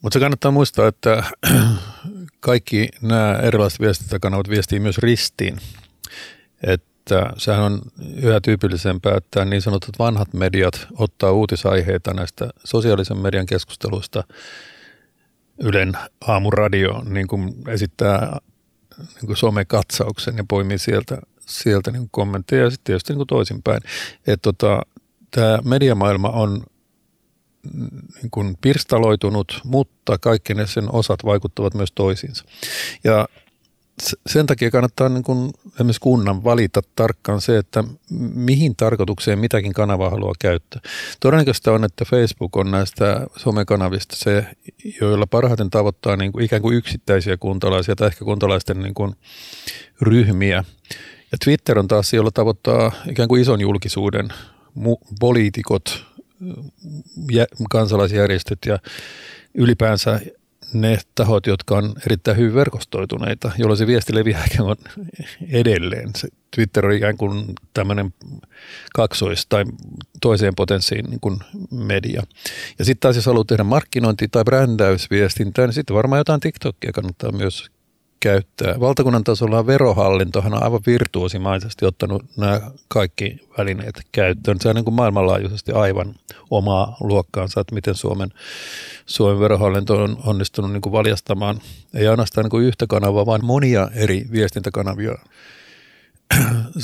Mutta 0.04 0.14
se 0.16 0.20
kannattaa 0.20 0.52
muistaa, 0.52 0.88
että 0.88 1.24
kaikki 2.40 2.90
nämä 3.02 3.40
erilaiset 3.44 3.80
viestintäkanavat 3.80 4.50
viestii 4.50 4.80
myös 4.80 4.98
ristiin. 4.98 5.58
Että 6.64 7.34
sehän 7.38 7.64
on 7.64 7.82
yhä 8.16 8.42
tyypillisempää, 8.42 9.18
että 9.18 9.46
niin 9.46 9.62
sanotut 9.62 10.00
vanhat 10.00 10.34
mediat 10.34 10.88
ottaa 10.98 11.32
uutisaiheita 11.32 12.14
näistä 12.14 12.50
sosiaalisen 12.64 13.18
median 13.18 13.46
keskusteluista 13.46 14.24
Ylen 15.60 15.94
aamuradio 16.28 17.04
niin 17.06 17.28
kuin 17.28 17.54
esittää 17.68 18.40
niin 18.98 19.26
kuin 19.26 19.38
somekatsauksen 19.38 20.38
ja 20.38 20.44
poimii 20.48 20.78
sieltä, 20.78 21.18
sieltä 21.40 21.92
niin 21.92 22.10
kommentteja 22.12 22.64
ja 22.64 22.70
sitten 22.70 22.84
tietysti 22.86 23.16
niin 23.16 23.28
toisinpäin. 23.28 23.82
Että 24.28 24.42
tota, 24.42 24.82
tämä 25.32 25.60
mediamaailma 25.64 26.30
on 26.30 26.64
niin 28.22 28.32
kuin 28.32 28.58
pirstaloitunut, 28.62 29.62
mutta 29.63 30.17
kaikki 30.17 30.53
ne 30.53 30.67
sen 30.67 30.93
osat 30.93 31.25
vaikuttavat 31.25 31.74
myös 31.74 31.91
toisiinsa. 31.96 32.46
Ja 33.03 33.27
sen 34.27 34.46
takia 34.46 34.72
kannattaa 34.72 35.10
niin 35.10 35.24
kuin 35.24 35.51
esimerkiksi 35.75 36.01
kunnan 36.01 36.43
valita 36.43 36.82
tarkkaan 36.96 37.41
se, 37.41 37.58
että 37.58 37.84
mihin 38.34 38.75
tarkoitukseen 38.75 39.39
mitäkin 39.39 39.74
kanavaa 39.74 40.10
haluaa 40.10 40.34
käyttää. 40.39 40.82
Todennäköistä 41.20 41.72
on, 41.72 41.84
että 41.84 42.05
Facebook 42.05 42.58
on 42.58 42.72
näistä 42.72 43.27
somekanavista 43.36 44.15
se, 44.15 44.46
joilla 45.01 45.27
parhaiten 45.27 45.70
tavoittaa 45.70 46.15
niin 46.15 46.32
kuin 46.32 46.46
ikään 46.46 46.62
kuin 46.62 46.77
yksittäisiä 46.77 47.38
kuntalaisia 47.38 47.96
tai 47.96 48.08
ehkä 48.08 48.25
kuntalaisten 48.25 48.79
niin 48.79 48.93
kuin 48.93 49.15
ryhmiä. 50.01 50.63
Ja 51.32 51.38
Twitter 51.43 51.79
on 51.79 51.88
taas 51.88 52.13
jolla 52.13 52.32
tavoittaa 52.32 52.91
ikään 53.10 53.29
kuin 53.29 53.41
ison 53.41 53.62
julkisuuden, 53.62 54.29
poliitikot, 55.20 56.05
kansalaisjärjestöt 57.70 58.60
ja 58.66 58.80
ylipäänsä 59.54 60.20
ne 60.74 60.98
tahot, 61.16 61.48
jotka 61.48 61.78
on 61.78 61.94
erittäin 62.06 62.38
hyvin 62.38 62.54
verkostoituneita, 62.54 63.52
jolloin 63.58 63.78
se 63.78 63.88
viesti 63.88 64.16
leviää 64.16 64.46
edelleen. 65.52 66.10
Se 66.16 66.28
Twitter 66.56 66.86
on 66.86 66.92
ikään 66.92 67.18
kuin 67.18 67.46
tämmöinen 67.74 68.14
kaksois- 68.96 69.46
tai 69.50 69.66
toiseen 70.22 70.56
potenssiin 70.56 71.06
niin 71.06 71.20
kuin 71.20 71.40
media. 71.72 72.24
Ja 72.80 72.86
sitten 72.86 73.00
taas 73.00 73.16
jos 73.16 73.26
haluaa 73.26 73.46
tehdä 73.48 73.64
markkinointi- 73.64 74.28
tai 74.32 74.44
brändäysviestintää, 74.44 75.68
niin 75.68 75.74
sitten 75.74 75.96
varmaan 75.96 76.20
jotain 76.20 76.40
TikTokia 76.40 76.92
kannattaa 76.92 77.32
myös 77.32 77.72
käyttää. 78.24 78.80
Valtakunnan 78.80 79.24
tasolla 79.24 79.68
verohallintohan 79.68 80.53
on 80.53 80.63
aivan 80.63 80.80
virtuosimaisesti 80.86 81.86
ottanut 81.86 82.24
nämä 82.38 82.62
kaikki 82.88 83.38
välineet 83.58 84.01
käyttöön. 84.12 84.58
Se 84.62 84.70
on 84.70 84.75
niin 84.75 84.86
kuin 84.86 84.94
maailmanlaajuisesti 84.94 85.72
aivan 85.72 86.15
omaa 86.51 86.98
luokkaansa, 87.00 87.62
että 87.62 87.75
miten 87.75 87.96
Suomen, 87.96 88.30
Suomen 89.06 89.39
verohallinto 89.39 90.03
on 90.03 90.18
onnistunut 90.25 90.72
niin 90.72 90.82
kuin 90.82 90.94
valjastamaan, 90.94 91.62
ei 91.94 92.08
ainoastaan 92.08 92.46
niin 92.46 92.50
kuin 92.50 92.65
yhtä 92.65 92.88
kanavaa, 92.88 93.25
vaan 93.25 93.46
monia 93.46 93.89
eri 93.96 94.25
viestintäkanavia 94.32 95.15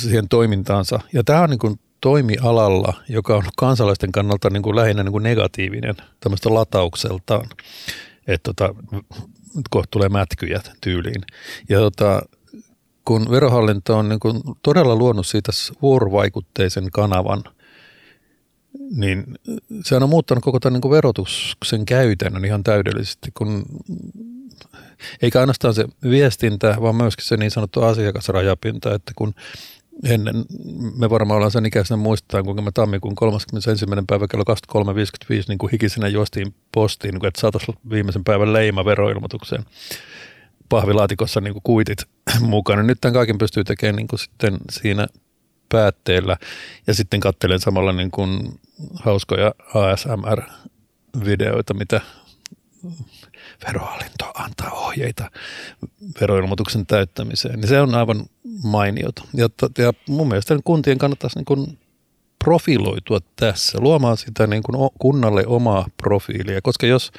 siihen 0.01 0.29
toimintaansa. 0.29 0.99
Ja 1.13 1.23
tämä 1.23 1.41
on 1.41 1.49
niin 1.49 1.59
kuin 1.59 1.79
toimialalla, 2.01 2.93
joka 3.09 3.35
on 3.35 3.43
kansalaisten 3.57 4.11
kannalta 4.11 4.49
niin 4.49 4.63
kuin 4.63 4.75
lähinnä 4.75 5.03
niin 5.03 5.11
kuin 5.11 5.23
negatiivinen 5.23 5.95
tämmöistä 6.19 6.53
lataukseltaan. 6.53 7.49
Että 8.27 8.53
tota, 8.53 8.75
kohta 9.69 9.91
tulee 9.91 10.09
mätkyjä 10.09 10.61
tyyliin. 10.81 11.21
Ja 11.69 11.79
tota, 11.79 12.21
kun 13.05 13.31
verohallinto 13.31 13.97
on 13.97 14.09
niin 14.09 14.19
kuin 14.19 14.41
todella 14.63 14.95
luonut 14.95 15.27
siitä 15.27 15.51
vuorovaikutteisen 15.81 16.91
kanavan, 16.91 17.43
niin 18.91 19.23
sehän 19.85 20.03
on 20.03 20.09
muuttanut 20.09 20.43
koko 20.43 20.59
tämän 20.59 20.81
niin 20.83 20.91
verotuksen 20.91 21.85
käytännön 21.85 22.45
ihan 22.45 22.63
täydellisesti, 22.63 23.31
kun 23.33 23.65
eikä 25.21 25.39
ainoastaan 25.39 25.73
se 25.73 25.85
viestintä, 26.03 26.77
vaan 26.81 26.95
myöskin 26.95 27.25
se 27.25 27.37
niin 27.37 27.51
sanottu 27.51 27.83
asiakasrajapinta, 27.83 28.95
että 28.95 29.11
kun 29.15 29.33
ennen, 30.03 30.45
me 30.97 31.09
varmaan 31.09 31.35
ollaan 31.35 31.51
sen 31.51 31.65
ikäisenä 31.65 31.97
muistetaan, 31.97 32.45
kuinka 32.45 32.61
me 32.61 32.71
tammikuun 32.73 33.15
31. 33.15 33.85
päivä 34.07 34.27
kello 34.27 34.43
23.55 35.33 35.35
niin 35.47 35.57
kuin 35.57 35.71
hikisenä 35.71 36.07
juostiin 36.07 36.55
postiin, 36.71 37.11
niin 37.11 37.19
kuin, 37.19 37.27
että 37.27 37.41
saataisiin 37.41 37.77
viimeisen 37.89 38.23
päivän 38.23 38.53
leima 38.53 38.85
veroilmoitukseen 38.85 39.65
pahvilaatikossa 40.69 41.41
niin 41.41 41.53
kuin 41.53 41.63
kuitit 41.63 42.05
mukana. 42.41 42.83
Nyt 42.83 42.97
tämän 43.01 43.13
kaiken 43.13 43.37
pystyy 43.37 43.63
tekemään 43.63 43.95
niin 43.95 44.07
kuin 44.07 44.19
sitten 44.19 44.57
siinä 44.71 45.07
päätteellä 45.69 46.37
ja 46.87 46.93
sitten 46.93 47.19
katselen 47.19 47.59
samalla 47.59 47.93
niin 47.93 48.11
kuin 48.11 48.59
hauskoja 48.93 49.53
ASMR-videoita, 49.73 51.73
mitä 51.73 52.01
verohallinto 53.67 54.31
antaa 54.33 54.71
ohjeita 54.71 55.31
veroilmoituksen 56.21 56.85
täyttämiseen. 56.85 57.59
Niin 57.59 57.67
se 57.67 57.81
on 57.81 57.95
aivan 57.95 58.25
mainiota. 58.63 59.23
Ja, 59.33 59.49
ja 59.77 59.93
mun 60.09 60.27
mielestä 60.27 60.59
kuntien 60.63 60.97
kannattaisi 60.97 61.37
niin 61.37 61.45
kuin 61.45 61.77
profiloitua 62.43 63.19
tässä, 63.35 63.77
luomaan 63.81 64.17
sitä 64.17 64.47
niin 64.47 64.63
kuin 64.63 64.89
kunnalle 64.99 65.43
omaa 65.47 65.87
profiilia, 65.97 66.61
koska 66.61 66.87
jos, 66.87 67.11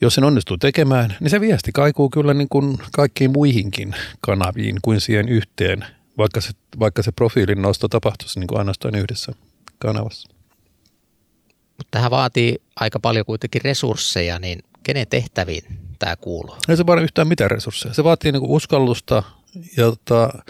jos 0.00 0.14
sen 0.14 0.24
onnistuu 0.24 0.58
tekemään, 0.58 1.16
niin 1.20 1.30
se 1.30 1.40
viesti 1.40 1.72
kaikuu 1.72 2.10
kyllä 2.10 2.34
niin 2.34 2.48
kuin 2.48 2.78
kaikkiin 2.92 3.30
muihinkin 3.30 3.94
kanaviin 4.20 4.76
kuin 4.82 5.00
siihen 5.00 5.28
yhteen, 5.28 5.84
vaikka 6.18 6.40
se, 6.40 6.50
vaikka 6.78 7.02
se 7.02 7.12
profiilin 7.12 7.62
nosto 7.62 7.88
tapahtuisi 7.88 8.40
niin 8.40 8.48
kuin 8.48 8.58
ainoastaan 8.58 8.94
yhdessä 8.94 9.32
kanavassa. 9.78 10.28
Mutta 11.76 11.90
tähän 11.90 12.10
vaatii 12.10 12.62
aika 12.76 13.00
paljon 13.00 13.26
kuitenkin 13.26 13.62
resursseja, 13.62 14.38
niin 14.38 14.58
kenen 14.82 15.06
tehtäviin 15.10 15.64
tämä 15.98 16.16
kuuluu? 16.16 16.56
Ei 16.68 16.76
se 16.76 16.86
vaadi 16.86 17.02
yhtään 17.02 17.28
mitään 17.28 17.50
resursseja. 17.50 17.94
Se 17.94 18.04
vaatii 18.04 18.32
niin 18.32 18.40
kuin 18.40 18.52
uskallusta 18.52 19.22
ja 19.76 19.84
tota, 19.84 20.42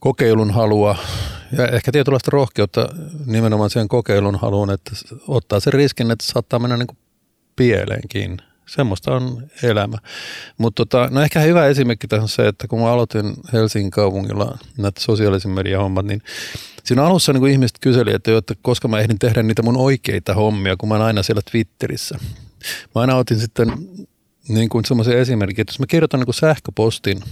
kokeilun 0.00 0.50
halua 0.50 0.96
ja 1.52 1.66
ehkä 1.66 1.92
tietynlaista 1.92 2.30
rohkeutta 2.32 2.88
nimenomaan 3.26 3.70
siihen 3.70 3.88
kokeilun 3.88 4.36
haluun, 4.36 4.70
että 4.70 4.90
ottaa 5.28 5.60
sen 5.60 5.72
riskin, 5.72 6.10
että 6.10 6.26
saattaa 6.26 6.58
mennä 6.58 6.76
niin 6.76 6.86
kuin 6.86 6.98
pieleenkin. 7.56 8.38
Semmoista 8.66 9.14
on 9.14 9.46
elämä. 9.62 9.98
Mutta 10.58 10.84
tota, 10.84 11.08
no 11.10 11.22
ehkä 11.22 11.40
hyvä 11.40 11.66
esimerkki 11.66 12.08
tässä 12.08 12.22
on 12.22 12.28
se, 12.28 12.48
että 12.48 12.68
kun 12.68 12.80
mä 12.80 12.92
aloitin 12.92 13.34
Helsingin 13.52 13.90
kaupungilla 13.90 14.58
näitä 14.78 15.00
sosiaalisen 15.00 15.50
median 15.50 15.82
hommat, 15.82 16.06
niin 16.06 16.22
siinä 16.84 17.04
alussa 17.04 17.32
niin 17.32 17.40
kuin 17.40 17.52
ihmiset 17.52 17.76
kyseli, 17.80 18.14
että, 18.14 18.30
jo, 18.30 18.38
että 18.38 18.54
koska 18.62 18.88
mä 18.88 19.00
ehdin 19.00 19.18
tehdä 19.18 19.42
niitä 19.42 19.62
mun 19.62 19.76
oikeita 19.76 20.34
hommia, 20.34 20.76
kun 20.76 20.88
mä 20.88 20.94
oon 20.94 21.04
aina 21.04 21.22
siellä 21.22 21.42
Twitterissä. 21.50 22.18
Mä 22.94 23.00
aina 23.00 23.16
otin 23.16 23.40
sitten 23.40 23.72
niin 24.48 24.68
kuin 24.68 24.84
semmoisen 24.84 25.18
esimerkin, 25.18 25.60
että 25.62 25.72
jos 25.72 25.80
mä 25.80 25.86
kirjoitan 25.86 26.20
niin 26.20 26.34
sähköpostin 26.34 27.22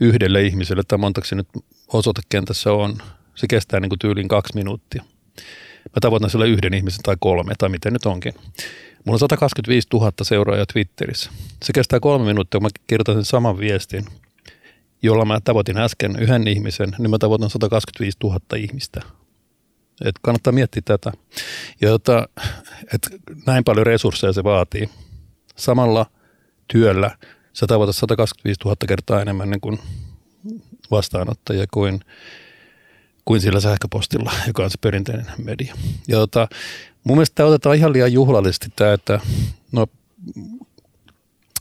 yhdelle 0.00 0.42
ihmiselle, 0.42 0.82
tai 0.88 0.98
montaksi 0.98 1.34
nyt 1.34 1.48
osoitekentässä 1.88 2.72
on, 2.72 2.98
se 3.34 3.46
kestää 3.46 3.80
niin 3.80 3.88
kuin 3.88 3.98
tyyliin 3.98 4.28
kaksi 4.28 4.54
minuuttia. 4.54 5.04
Mä 5.84 6.00
tavoitan 6.00 6.30
sille 6.30 6.48
yhden 6.48 6.74
ihmisen 6.74 7.02
tai 7.02 7.16
kolme, 7.20 7.54
tai 7.58 7.68
miten 7.68 7.92
nyt 7.92 8.06
onkin. 8.06 8.34
Mulla 9.04 9.14
on 9.14 9.18
125 9.18 9.88
000 9.92 10.12
seuraajaa 10.22 10.66
Twitterissä. 10.72 11.30
Se 11.64 11.72
kestää 11.72 12.00
kolme 12.00 12.24
minuuttia, 12.24 12.58
kun 12.58 12.62
mä 12.66 12.68
kirjoitan 12.86 13.14
sen 13.14 13.24
saman 13.24 13.58
viestin, 13.58 14.04
jolla 15.02 15.24
mä 15.24 15.40
tavoitin 15.44 15.78
äsken 15.78 16.16
yhden 16.20 16.48
ihmisen, 16.48 16.92
niin 16.98 17.10
mä 17.10 17.18
tavoitan 17.18 17.50
125 17.50 18.18
000 18.22 18.40
ihmistä. 18.56 19.00
Et 20.04 20.14
kannattaa 20.22 20.52
miettiä 20.52 20.82
tätä. 20.84 21.12
Ja 21.80 21.88
jota, 21.88 22.28
et 22.94 23.08
näin 23.46 23.64
paljon 23.64 23.86
resursseja 23.86 24.32
se 24.32 24.44
vaatii. 24.44 24.90
Samalla 25.56 26.06
työllä 26.68 27.10
sä 27.52 27.66
tavoitat 27.66 27.96
125 27.96 28.60
000 28.64 28.76
kertaa 28.88 29.22
enemmän 29.22 29.50
niin 29.50 29.60
kuin 29.60 29.78
vastaanottajia 30.90 31.66
kuin, 31.74 32.00
kuin 33.24 33.40
sillä 33.40 33.60
sähköpostilla, 33.60 34.32
joka 34.46 34.64
on 34.64 34.70
se 34.70 34.78
perinteinen 34.80 35.26
media. 35.44 35.74
Ja 36.08 36.16
tota, 36.16 36.48
mun 37.04 37.16
mielestä 37.16 37.34
tämä 37.34 37.48
otetaan 37.48 37.76
ihan 37.76 37.92
liian 37.92 38.12
juhlallisesti 38.12 38.68
tämä, 38.76 38.92
että 38.92 39.20
no 39.72 39.86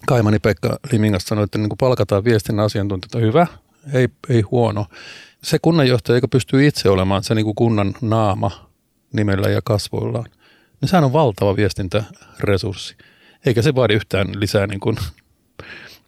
Kaimani 0.07 0.39
Pekka 0.39 0.79
Limingasta 0.91 1.27
sanoi, 1.27 1.43
että 1.43 1.57
niin 1.57 1.69
kuin 1.69 1.77
palkataan 1.77 2.23
viestinnän 2.23 2.65
asiantuntijoita, 2.65 3.19
hyvä, 3.19 3.47
ei, 3.93 4.07
ei 4.29 4.41
huono. 4.41 4.85
Se 5.43 5.59
kunnanjohtaja, 5.61 6.17
joka 6.17 6.27
pystyy 6.27 6.67
itse 6.67 6.89
olemaan 6.89 7.23
se 7.23 7.35
niin 7.35 7.45
kuin 7.45 7.55
kunnan 7.55 7.93
naama 8.01 8.69
nimellä 9.13 9.49
ja 9.49 9.61
kasvoillaan, 9.63 10.25
niin 10.81 10.89
sehän 10.89 11.03
on 11.03 11.13
valtava 11.13 11.55
viestintäresurssi. 11.55 12.95
Eikä 13.45 13.61
se 13.61 13.75
vaadi 13.75 13.93
yhtään 13.93 14.27
lisää 14.39 14.67
niin 14.67 14.79
kuin 14.79 14.97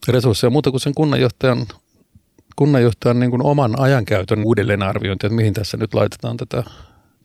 resursseja 0.07 0.51
muuta 0.51 0.71
kuin 0.71 0.81
sen 0.81 0.93
kunnanjohtajan, 0.93 1.65
kunnanjohtajan 2.55 3.19
niin 3.19 3.31
kuin 3.31 3.45
oman 3.45 3.79
ajankäytön 3.79 4.43
uudelleenarviointi, 4.45 5.27
että 5.27 5.35
mihin 5.35 5.53
tässä 5.53 5.77
nyt 5.77 5.93
laitetaan 5.93 6.37
tätä, 6.37 6.63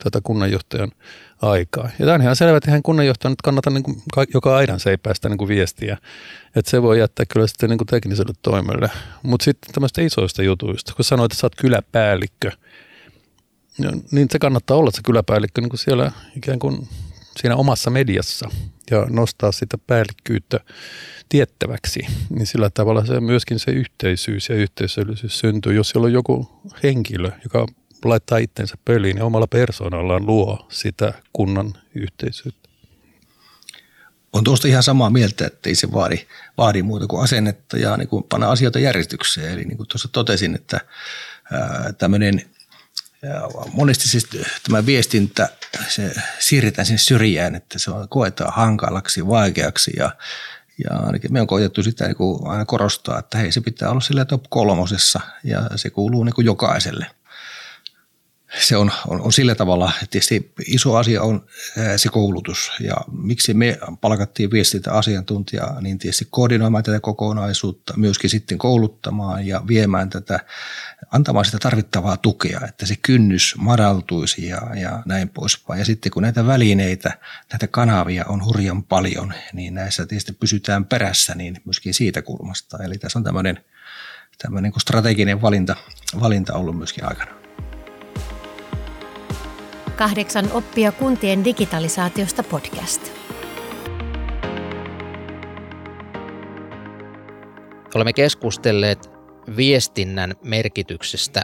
tätä 0.05 0.21
kunnanjohtajan 0.23 0.93
aikaa. 1.43 1.85
Ja 1.99 2.07
tämä 2.07 2.15
on 2.15 2.23
ihan 2.23 2.37
selvä, 2.37 2.57
että 2.57 2.71
ihan 2.71 2.83
kunnanjohtajan 2.83 3.33
nyt 3.33 3.43
kannata 3.43 3.71
niin 3.71 3.83
kuin 3.83 4.03
joka 4.35 4.57
aidan 4.57 4.81
seipäästä 4.81 5.29
niin 5.29 5.39
kuin 5.39 5.49
viestiä, 5.49 5.97
että 6.57 6.71
se 6.71 6.83
voi 6.83 6.99
jättää 6.99 7.27
kyllä 7.27 7.47
sitten 7.47 7.71
niin 7.71 7.79
kuin 7.79 7.87
tekniselle 7.87 8.33
toimelle. 8.43 8.91
Mutta 9.23 9.45
sitten 9.45 9.75
tämmöistä 9.75 10.03
isoista 10.03 10.43
jutuista, 10.43 10.95
kun 10.95 11.05
sanoit, 11.05 11.33
että 11.33 11.41
sä 11.41 11.47
oot 11.47 11.55
kyläpäällikkö, 11.55 12.51
niin 14.11 14.29
se 14.31 14.39
kannattaa 14.39 14.77
olla 14.77 14.91
se 14.91 15.01
kyläpäällikkö 15.05 15.61
niin 15.61 15.71
kuin 15.71 15.81
siellä 15.81 16.13
ikään 16.37 16.59
kuin 16.59 16.89
siinä 17.37 17.57
omassa 17.57 17.91
mediassa 17.91 18.51
ja 18.91 19.07
nostaa 19.11 19.53
sitä 19.53 19.79
päällikkyyttä 19.87 20.61
tiettäväksi, 21.29 22.07
niin 22.31 22.47
sillä 22.47 22.71
tavalla 22.71 23.07
se 23.07 23.21
myöskin 23.21 23.59
se 23.59 23.71
yhteisyys 23.71 24.49
ja 24.49 24.55
yhteisöllisyys 24.55 25.39
syntyy. 25.39 25.75
Jos 25.75 25.89
siellä 25.89 26.07
on 26.07 26.13
joku 26.13 26.49
henkilö, 26.83 27.31
joka 27.45 27.67
laittaa 28.05 28.39
itsensä 28.39 28.77
peliin 28.85 29.17
ja 29.17 29.25
omalla 29.25 29.47
persoonallaan 29.47 30.27
luo 30.27 30.67
sitä 30.69 31.13
kunnan 31.33 31.75
yhteisyyttä. 31.95 32.71
On 34.33 34.45
tuosta 34.45 34.69
ihan 34.69 34.83
samaa 34.83 35.11
mieltä, 35.11 35.47
että 35.47 35.69
ei 35.69 35.75
se 35.75 35.93
vaadi, 35.93 36.27
vaadi 36.59 36.83
muuta 36.83 37.07
kuin 37.07 37.23
asennetta 37.23 37.77
ja 37.77 37.97
niin 37.97 38.09
kuin 38.09 38.25
panna 38.25 38.51
asioita 38.51 38.79
järjestykseen. 38.79 39.53
Eli 39.53 39.65
niin 39.65 39.77
kuin 39.77 39.87
tuossa 39.87 40.09
totesin, 40.13 40.55
että 40.55 40.81
tämmöinen 41.99 42.51
monesti 43.73 44.09
siis 44.09 44.29
tämä 44.63 44.87
viestintä, 44.87 45.49
se 45.89 46.13
siirretään 46.39 46.87
sinne 46.87 46.99
syrjään, 46.99 47.55
että 47.55 47.79
se 47.79 47.91
on, 47.91 48.09
koetaan 48.09 48.53
hankalaksi, 48.55 49.27
vaikeaksi 49.27 49.93
ja, 49.97 50.11
ja 50.85 50.97
ainakin 50.97 51.33
me 51.33 51.41
on 51.41 51.47
koetettu 51.47 51.83
sitä 51.83 52.07
niin 52.07 52.17
kuin 52.17 52.47
aina 52.47 52.65
korostaa, 52.65 53.19
että 53.19 53.39
hei 53.39 53.53
se 53.53 53.61
pitää 53.61 53.91
olla 53.91 54.01
sillä 54.01 54.25
top 54.25 54.45
kolmosessa 54.49 55.21
ja 55.45 55.71
se 55.77 55.91
kuuluu 55.91 56.25
niin 56.25 56.35
kuin 56.35 56.45
jokaiselle– 56.45 57.07
se 58.59 58.77
on, 58.77 58.93
on, 59.09 59.21
on 59.21 59.33
sillä 59.33 59.55
tavalla, 59.55 59.93
että 59.95 60.07
tietysti 60.11 60.53
iso 60.67 60.97
asia 60.97 61.23
on 61.23 61.47
se 61.97 62.09
koulutus 62.09 62.73
ja 62.81 62.95
miksi 63.13 63.55
me 63.55 63.79
palkattiin 64.01 64.51
viestintäasiantuntijaa, 64.51 65.81
niin 65.81 65.99
tietysti 65.99 66.27
koordinoimaan 66.31 66.85
tätä 66.85 67.01
kokonaisuutta, 67.01 67.95
myöskin 67.97 68.31
sitten 68.31 68.59
kouluttamaan 68.59 69.47
ja 69.47 69.63
viemään 69.69 70.11
tätä, 70.11 70.41
antamaan 71.11 71.45
sitä 71.45 71.59
tarvittavaa 71.59 72.17
tukea, 72.17 72.61
että 72.69 72.87
se 72.87 72.95
kynnys 73.03 73.55
madaltuisi 73.59 74.47
ja, 74.47 74.61
ja 74.81 75.03
näin 75.07 75.29
poispäin. 75.29 75.79
Ja 75.79 75.85
sitten 75.85 76.13
kun 76.13 76.23
näitä 76.23 76.47
välineitä, 76.47 77.19
näitä 77.53 77.67
kanavia 77.67 78.25
on 78.29 78.45
hurjan 78.45 78.83
paljon, 78.83 79.35
niin 79.53 79.75
näissä 79.75 80.07
tietysti 80.07 80.33
pysytään 80.33 80.85
perässä, 80.85 81.35
niin 81.35 81.61
myöskin 81.65 81.95
siitä 81.95 82.23
kulmasta. 82.23 82.85
Eli 82.85 82.99
tässä 82.99 83.19
on 83.19 83.25
tämmöinen, 83.25 83.65
tämmöinen 84.43 84.73
strateginen 84.79 85.43
valinta, 85.43 85.77
valinta 86.21 86.55
ollut 86.55 86.79
myöskin 86.79 87.05
aikana. 87.05 87.40
Kahdeksan 90.01 90.53
oppia 90.53 90.93
kuntien 90.93 91.45
digitalisaatiosta 91.45 92.43
podcast. 92.43 93.13
Olemme 97.95 98.13
keskustelleet 98.13 99.11
viestinnän 99.57 100.35
merkityksestä 100.45 101.43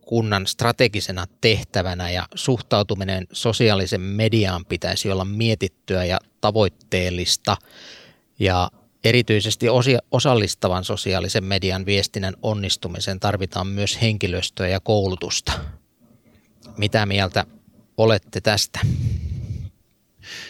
kunnan 0.00 0.46
strategisena 0.46 1.26
tehtävänä 1.40 2.10
ja 2.10 2.26
suhtautuminen 2.34 3.26
sosiaalisen 3.32 4.00
mediaan 4.00 4.64
pitäisi 4.64 5.10
olla 5.10 5.24
mietittyä 5.24 6.04
ja 6.04 6.18
tavoitteellista. 6.40 7.56
Ja 8.38 8.70
erityisesti 9.04 9.66
osallistavan 10.10 10.84
sosiaalisen 10.84 11.44
median 11.44 11.86
viestinnän 11.86 12.34
onnistumiseen 12.42 13.20
tarvitaan 13.20 13.66
myös 13.66 14.02
henkilöstöä 14.02 14.68
ja 14.68 14.80
koulutusta. 14.80 15.52
Mitä 16.76 17.06
mieltä 17.06 17.44
olette 17.96 18.40
tästä? 18.40 18.80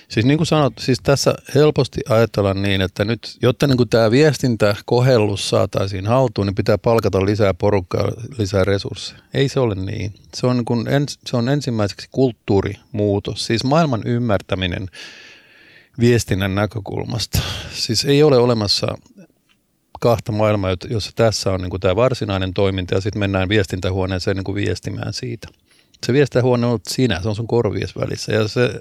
Siis 0.09 0.27
niin 0.27 0.37
kuin 0.37 0.47
sanot, 0.47 0.73
siis 0.79 0.99
tässä 1.03 1.35
helposti 1.55 2.01
ajatellaan 2.09 2.63
niin, 2.63 2.81
että 2.81 3.05
nyt, 3.05 3.37
jotta 3.43 3.67
niin 3.67 3.77
kuin 3.77 3.89
tämä 3.89 4.11
viestintäkohellus 4.11 5.49
saataisiin 5.49 6.07
haltuun, 6.07 6.47
niin 6.47 6.55
pitää 6.55 6.79
palkata 6.79 7.25
lisää 7.25 7.55
porukkaa, 7.55 8.09
lisää 8.39 8.65
resursseja. 8.65 9.21
Ei 9.35 9.49
se 9.49 9.61
ole 9.61 9.75
niin. 9.75 10.15
Se 10.35 10.47
on, 10.47 10.57
niin 10.57 10.65
kuin 10.65 10.89
ens, 10.89 11.19
se 11.27 11.37
on 11.37 11.49
ensimmäiseksi 11.49 12.09
kulttuurimuutos, 12.11 13.47
siis 13.47 13.65
maailman 13.65 14.03
ymmärtäminen 14.05 14.87
viestinnän 16.01 16.55
näkökulmasta. 16.55 17.39
Siis 17.73 18.05
ei 18.05 18.23
ole 18.23 18.37
olemassa 18.37 18.87
kahta 20.01 20.33
maailmaa, 20.33 20.77
jossa 20.91 21.11
tässä 21.17 21.53
on 21.53 21.61
niin 21.61 21.71
kuin 21.71 21.81
tämä 21.81 21.97
varsinainen 21.97 22.55
toiminta 22.55 22.95
ja 22.95 23.01
sitten 23.01 23.21
mennään 23.21 23.49
viestintähuoneeseen 23.49 24.37
niin 24.37 24.45
kuin 24.45 24.55
viestimään 24.55 25.13
siitä– 25.13 25.49
se 26.07 26.13
viestintähuone 26.13 26.67
on 26.67 26.79
sinä, 26.89 27.21
se 27.23 27.29
on 27.29 27.37
sun 27.37 27.47
korvies 27.47 27.97
välissä 27.97 28.33
ja 28.33 28.49
se, 28.49 28.81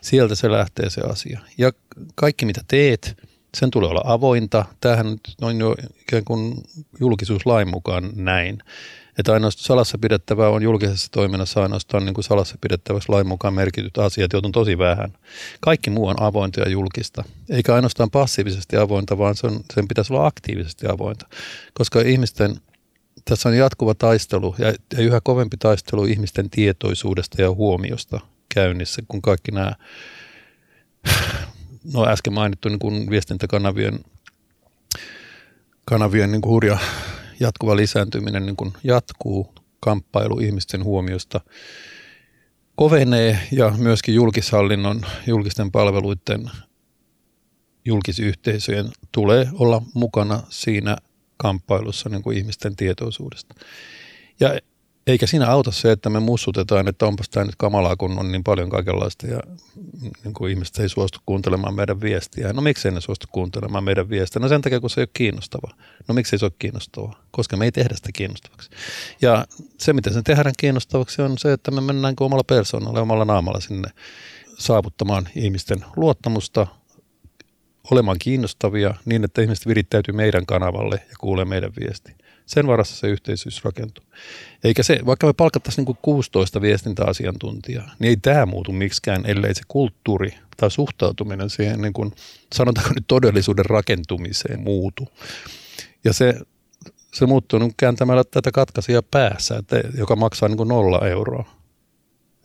sieltä 0.00 0.34
se 0.34 0.50
lähtee 0.50 0.90
se 0.90 1.00
asia. 1.00 1.40
Ja 1.58 1.72
kaikki 2.14 2.46
mitä 2.46 2.60
teet, 2.68 3.16
sen 3.56 3.70
tulee 3.70 3.90
olla 3.90 4.02
avointa. 4.04 4.64
Tämähän 4.80 5.06
on 5.40 5.58
jo 5.58 5.74
ikään 6.00 6.24
kuin 6.24 6.54
julkisuuslain 7.00 7.70
mukaan 7.70 8.10
näin, 8.14 8.58
Että 9.18 9.32
ainoastaan 9.32 9.64
salassa 9.64 9.98
pidettävää 9.98 10.48
on 10.48 10.62
julkisessa 10.62 11.08
toiminnassa 11.10 11.62
ainoastaan 11.62 12.04
niin 12.04 12.14
kuin 12.14 12.24
salassa 12.24 12.58
pidettävässä 12.60 13.12
lain 13.12 13.26
mukaan 13.26 13.54
merkityt 13.54 13.98
asiat, 13.98 14.32
joita 14.32 14.48
on 14.48 14.52
tosi 14.52 14.78
vähän. 14.78 15.12
Kaikki 15.60 15.90
muu 15.90 16.06
on 16.06 16.22
avointa 16.22 16.60
ja 16.60 16.68
julkista. 16.68 17.24
Eikä 17.50 17.74
ainoastaan 17.74 18.10
passiivisesti 18.10 18.76
avointa, 18.76 19.18
vaan 19.18 19.36
sen, 19.36 19.60
sen 19.74 19.88
pitäisi 19.88 20.12
olla 20.12 20.26
aktiivisesti 20.26 20.86
avointa. 20.88 21.26
Koska 21.74 22.00
ihmisten, 22.00 22.56
tässä 23.28 23.48
on 23.48 23.56
jatkuva 23.56 23.94
taistelu 23.94 24.54
ja, 24.58 24.66
ja 24.68 25.02
yhä 25.02 25.20
kovempi 25.20 25.56
taistelu 25.56 26.04
ihmisten 26.04 26.50
tietoisuudesta 26.50 27.42
ja 27.42 27.50
huomiosta 27.50 28.20
käynnissä, 28.54 29.02
kun 29.08 29.22
kaikki 29.22 29.52
nämä 29.52 29.72
no 31.94 32.06
äsken 32.08 32.32
mainittu 32.32 32.68
niin 32.68 32.78
kuin 32.78 33.10
viestintäkanavien 33.10 34.00
kanavien 35.84 36.32
niin 36.32 36.42
kuin 36.42 36.50
hurja 36.50 36.78
jatkuva 37.40 37.76
lisääntyminen 37.76 38.46
niin 38.46 38.56
kuin 38.56 38.72
jatkuu, 38.84 39.54
kamppailu 39.80 40.38
ihmisten 40.38 40.84
huomiosta 40.84 41.40
kovenee 42.74 43.38
ja 43.52 43.70
myöskin 43.78 44.14
julkishallinnon, 44.14 45.00
julkisten 45.26 45.72
palveluiden, 45.72 46.50
julkisyhteisöjen 47.84 48.86
tulee 49.12 49.48
olla 49.52 49.82
mukana 49.94 50.42
siinä 50.48 50.96
kamppailussa 51.36 52.08
niin 52.08 52.22
kuin 52.22 52.38
ihmisten 52.38 52.76
tietoisuudesta. 52.76 53.54
Ja 54.40 54.60
eikä 55.06 55.26
siinä 55.26 55.46
auta 55.46 55.70
se, 55.70 55.92
että 55.92 56.10
me 56.10 56.20
mussutetaan, 56.20 56.88
että 56.88 57.06
onpas 57.06 57.28
tämä 57.28 57.46
nyt 57.46 57.54
kamalaa, 57.58 57.96
kun 57.96 58.18
on 58.18 58.32
niin 58.32 58.44
paljon 58.44 58.70
kaikenlaista 58.70 59.26
ja 59.26 59.40
niin 60.24 60.34
kuin 60.34 60.50
ihmiset 60.50 60.78
ei 60.78 60.88
suostu 60.88 61.18
kuuntelemaan 61.26 61.74
meidän 61.74 62.00
viestiä. 62.00 62.52
No 62.52 62.62
miksi 62.62 62.90
ne 62.90 63.00
suostu 63.00 63.26
kuuntelemaan 63.32 63.84
meidän 63.84 64.10
viestiä? 64.10 64.40
No 64.40 64.48
sen 64.48 64.62
takia, 64.62 64.80
kun 64.80 64.90
se 64.90 65.00
ei 65.00 65.02
ole 65.02 65.10
kiinnostavaa. 65.12 65.76
No 66.08 66.14
miksi 66.14 66.38
se 66.38 66.44
ole 66.44 66.52
kiinnostavaa? 66.58 67.22
Koska 67.30 67.56
me 67.56 67.64
ei 67.64 67.72
tehdä 67.72 67.96
sitä 67.96 68.08
kiinnostavaksi. 68.14 68.70
Ja 69.22 69.46
se, 69.78 69.92
miten 69.92 70.12
sen 70.12 70.24
tehdään 70.24 70.54
kiinnostavaksi, 70.58 71.22
on 71.22 71.38
se, 71.38 71.52
että 71.52 71.70
me 71.70 71.80
mennään 71.80 72.14
omalla 72.20 72.44
persoonalla, 72.44 73.00
omalla 73.00 73.24
naamalla 73.24 73.60
sinne 73.60 73.88
saavuttamaan 74.58 75.28
ihmisten 75.34 75.84
luottamusta, 75.96 76.66
olemaan 77.90 78.18
kiinnostavia 78.18 78.94
niin, 79.04 79.24
että 79.24 79.42
ihmiset 79.42 79.66
virittäytyy 79.66 80.14
meidän 80.14 80.46
kanavalle 80.46 80.96
ja 81.08 81.16
kuulee 81.20 81.44
meidän 81.44 81.72
viestiä. 81.80 82.14
Sen 82.46 82.66
varassa 82.66 82.96
se 82.96 83.06
yhteisyys 83.06 83.64
rakentuu. 83.64 84.04
Eikä 84.64 84.82
se, 84.82 85.00
vaikka 85.06 85.26
me 85.26 85.32
palkattaisiin 85.32 85.84
niin 85.84 85.98
16 86.02 86.60
viestintäasiantuntijaa, 86.60 87.90
niin 87.98 88.08
ei 88.08 88.16
tämä 88.16 88.46
muutu 88.46 88.72
miksikään, 88.72 89.26
ellei 89.26 89.54
se 89.54 89.62
kulttuuri 89.68 90.34
tai 90.56 90.70
suhtautuminen 90.70 91.50
siihen, 91.50 91.80
niin 91.80 91.92
kuin, 91.92 92.12
sanotaanko 92.54 92.92
nyt 92.94 93.04
todellisuuden 93.06 93.66
rakentumiseen 93.66 94.60
muutu. 94.60 95.08
Ja 96.04 96.12
se, 96.12 96.34
se 97.14 97.26
muuttuu 97.26 97.58
niin 97.58 97.74
kääntämällä 97.76 98.24
tätä 98.24 98.50
katkaisia 98.50 99.02
päässä, 99.02 99.56
että, 99.56 99.80
joka 99.98 100.16
maksaa 100.16 100.48
niin 100.48 100.56
kuin 100.56 100.68
nolla 100.68 101.08
euroa. 101.08 101.56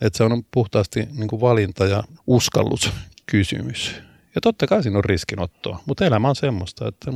Että 0.00 0.16
se 0.16 0.24
on 0.24 0.44
puhtaasti 0.50 1.08
niin 1.12 1.28
kuin 1.28 1.40
valinta 1.40 1.86
ja 1.86 2.02
uskalluskysymys. 2.26 3.94
Ja 4.34 4.40
totta 4.40 4.66
kai 4.66 4.82
siinä 4.82 4.98
on 4.98 5.04
riskinottoa, 5.04 5.82
mutta 5.86 6.04
elämä 6.04 6.28
on 6.28 6.36
semmoista, 6.36 6.88
että 6.88 7.12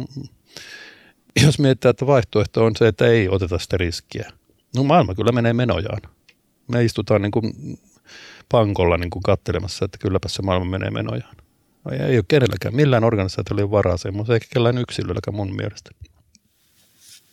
jos 1.44 1.58
mietitään, 1.58 1.90
että 1.90 2.06
vaihtoehto 2.06 2.64
on 2.64 2.76
se, 2.76 2.88
että 2.88 3.06
ei 3.06 3.28
oteta 3.28 3.58
sitä 3.58 3.76
riskiä. 3.76 4.32
No 4.76 4.84
maailma 4.84 5.14
kyllä 5.14 5.32
menee 5.32 5.52
menojaan. 5.52 6.02
Me 6.68 6.84
istutaan 6.84 7.22
niin 7.22 7.32
kuin 7.32 7.78
pankolla 8.48 8.96
niin 8.96 9.10
kuin 9.10 9.22
kattelemassa, 9.22 9.84
että 9.84 9.98
kylläpä 9.98 10.28
se 10.28 10.42
maailma 10.42 10.70
menee 10.70 10.90
menojaan. 10.90 11.36
No 11.84 11.92
ei 11.92 12.18
ole 12.18 12.24
kenelläkään, 12.28 12.76
millään 12.76 13.04
organisaatiolla 13.04 13.60
ei 13.60 13.64
ole 13.64 13.70
varaa 13.70 13.96
semmoisen, 13.96 14.34
eikä 14.34 14.46
kellään 14.50 14.78
yksilölläkään 14.78 15.34
mun 15.34 15.56
mielestä. 15.56 15.90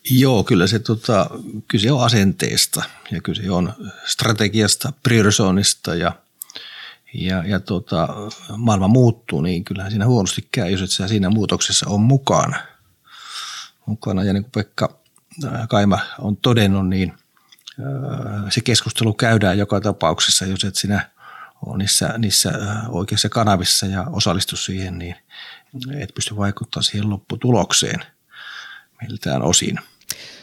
Joo, 0.09 0.43
kyllä 0.43 0.67
se 0.67 0.79
tota, 0.79 1.29
kyse 1.67 1.91
on 1.91 2.03
asenteesta 2.03 2.83
ja 3.11 3.21
kyse 3.21 3.51
on 3.51 3.73
strategiasta, 4.05 4.93
priorisoinnista 5.03 5.95
ja, 5.95 6.11
ja, 7.13 7.43
ja 7.47 7.59
tota, 7.59 8.07
maailma 8.57 8.87
muuttuu, 8.87 9.41
niin 9.41 9.63
kyllähän 9.63 9.91
siinä 9.91 10.05
huonosti 10.05 10.47
käy, 10.51 10.69
jos 10.69 10.81
et 10.81 10.91
sä 10.91 11.07
siinä 11.07 11.29
muutoksessa 11.29 11.89
on 11.89 12.01
mukana– 12.01 12.57
mukana. 13.85 14.23
Ja 14.23 14.33
niin 14.33 14.43
kuin 14.43 14.51
Pekka 14.51 14.99
äh, 15.45 15.67
Kaima 15.69 15.99
on 16.19 16.37
todennut, 16.37 16.89
niin 16.89 17.13
äh, 17.79 18.43
se 18.49 18.61
keskustelu 18.61 19.13
käydään 19.13 19.57
joka 19.57 19.81
tapauksessa, 19.81 20.45
jos 20.45 20.63
et 20.63 20.75
sinä 20.75 21.09
ole 21.65 21.77
niissä, 21.77 22.13
niissä 22.17 22.49
äh, 22.49 22.95
oikeissa 22.95 23.29
kanavissa 23.29 23.85
ja 23.85 24.05
osallistu 24.11 24.55
siihen, 24.55 24.99
niin 24.99 25.15
et 25.99 26.13
pysty 26.15 26.37
vaikuttamaan 26.37 26.83
siihen 26.83 27.09
lopputulokseen 27.09 27.99
miltään 29.01 29.41
osin. 29.41 29.79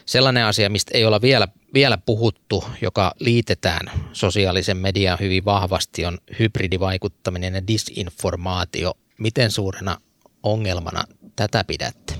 Sellainen 0.06 0.44
asia, 0.44 0.70
mistä 0.70 0.90
ei 0.94 1.04
olla 1.04 1.20
vielä, 1.20 1.48
vielä 1.74 1.98
puhuttu, 1.98 2.64
joka 2.82 3.14
liitetään 3.18 3.90
sosiaalisen 4.12 4.76
median 4.76 5.18
hyvin 5.20 5.44
vahvasti, 5.44 6.06
on 6.06 6.18
hybridivaikuttaminen 6.38 7.54
ja 7.54 7.66
disinformaatio. 7.66 8.94
Miten 9.18 9.50
suurena 9.50 10.00
ongelmana 10.42 11.04
tätä 11.36 11.64
pidätte? 11.64 12.14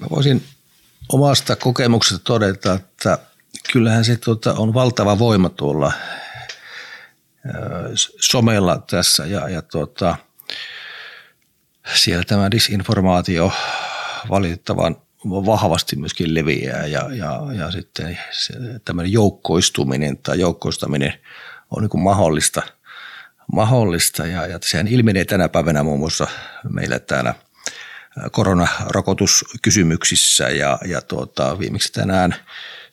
Mä 0.00 0.06
voisin 0.10 0.42
omasta 1.08 1.56
kokemuksesta 1.56 2.24
todeta, 2.24 2.74
että 2.74 3.18
kyllähän 3.72 4.04
se 4.04 4.16
tuota, 4.16 4.54
on 4.54 4.74
valtava 4.74 5.18
voima 5.18 5.48
tuolla 5.48 5.92
somella 8.20 8.78
tässä 8.90 9.26
ja, 9.26 9.48
ja 9.48 9.62
tuota, 9.62 10.16
siellä 11.94 12.24
tämä 12.24 12.50
disinformaatio 12.50 13.52
valitettavan 14.30 14.96
vahvasti 15.24 15.96
myöskin 15.96 16.34
leviää 16.34 16.86
ja, 16.86 17.14
ja, 17.14 17.40
ja 17.58 17.70
sitten 17.70 18.18
tämmöinen 18.84 19.12
joukkoistuminen 19.12 20.18
tai 20.18 20.40
joukkoistaminen 20.40 21.12
on 21.70 21.82
niin 21.82 21.90
kuin 21.90 22.02
mahdollista, 22.02 22.62
mahdollista. 23.52 24.26
Ja, 24.26 24.46
ja 24.46 24.58
sehän 24.62 24.88
ilmenee 24.88 25.24
tänä 25.24 25.48
päivänä 25.48 25.82
muun 25.82 25.98
muassa 25.98 26.26
meillä 26.68 26.98
täällä– 26.98 27.34
koronarokotuskysymyksissä. 28.30 30.48
Ja, 30.48 30.78
ja 30.84 31.00
tuota, 31.00 31.58
viimeksi 31.58 31.92
tänään 31.92 32.34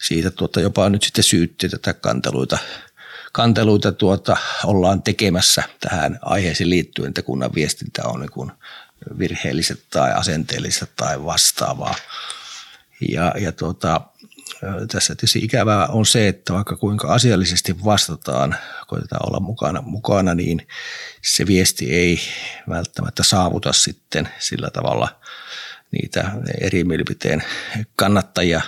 siitä 0.01 0.31
tuota, 0.31 0.61
jopa 0.61 0.89
nyt 0.89 1.03
sitten 1.03 1.23
syytti 1.23 1.69
tätä 1.69 1.93
kanteluita, 1.93 2.57
kanteluita 3.31 3.91
tuota, 3.91 4.37
ollaan 4.63 5.03
tekemässä 5.03 5.63
tähän 5.79 6.19
aiheeseen 6.21 6.69
liittyen, 6.69 7.09
että 7.09 7.21
kunnan 7.21 7.51
viestintä 7.55 8.01
on 8.05 8.19
niin 8.19 8.51
virheelliset 9.19 9.83
tai 9.89 10.13
asenteelliset 10.13 10.91
tai 10.95 11.25
vastaavaa. 11.25 11.95
Ja, 13.09 13.33
ja 13.39 13.51
tuota, 13.51 14.01
tässä 14.91 15.15
tietysti 15.15 15.39
ikävää 15.39 15.88
on 15.88 16.05
se, 16.05 16.27
että 16.27 16.53
vaikka 16.53 16.75
kuinka 16.75 17.13
asiallisesti 17.13 17.83
vastataan, 17.83 18.55
koitetaan 18.88 19.29
olla 19.29 19.39
mukana, 19.39 19.81
mukana, 19.81 20.35
niin 20.35 20.67
se 21.21 21.47
viesti 21.47 21.93
ei 21.93 22.19
välttämättä 22.69 23.23
saavuta 23.23 23.73
sitten 23.73 24.29
sillä 24.39 24.69
tavalla 24.69 25.19
niitä 25.91 26.31
eri 26.62 26.83
mielipiteen 26.83 27.43
kannattajia, 27.95 28.62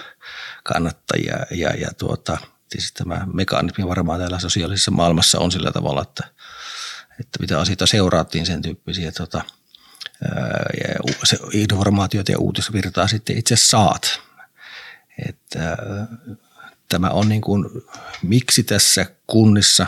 kannattajia 0.63 1.37
ja, 1.51 1.69
ja 1.69 1.89
tuota, 1.97 2.37
siis 2.71 2.93
tämä 2.93 3.27
mekanismi 3.33 3.87
varmaan 3.87 4.19
täällä 4.19 4.39
sosiaalisessa 4.39 4.91
maailmassa 4.91 5.39
on 5.39 5.51
sillä 5.51 5.71
tavalla, 5.71 6.01
että, 6.01 6.23
että 7.19 7.39
mitä 7.39 7.59
asioita 7.59 7.85
seuraattiin 7.85 8.45
sen 8.45 8.61
tyyppisiä 8.61 9.11
tuota, 9.11 9.41
ja 10.83 11.13
se 11.23 11.37
informaatiota 11.51 12.31
ja 12.31 12.39
uutisvirtaa 12.39 13.07
sitten 13.07 13.37
itse 13.37 13.55
saat. 13.55 14.21
Että 15.29 15.77
tämä 16.89 17.09
on 17.09 17.29
niin 17.29 17.41
kuin, 17.41 17.65
miksi 18.23 18.63
tässä 18.63 19.05
kunnissa 19.27 19.87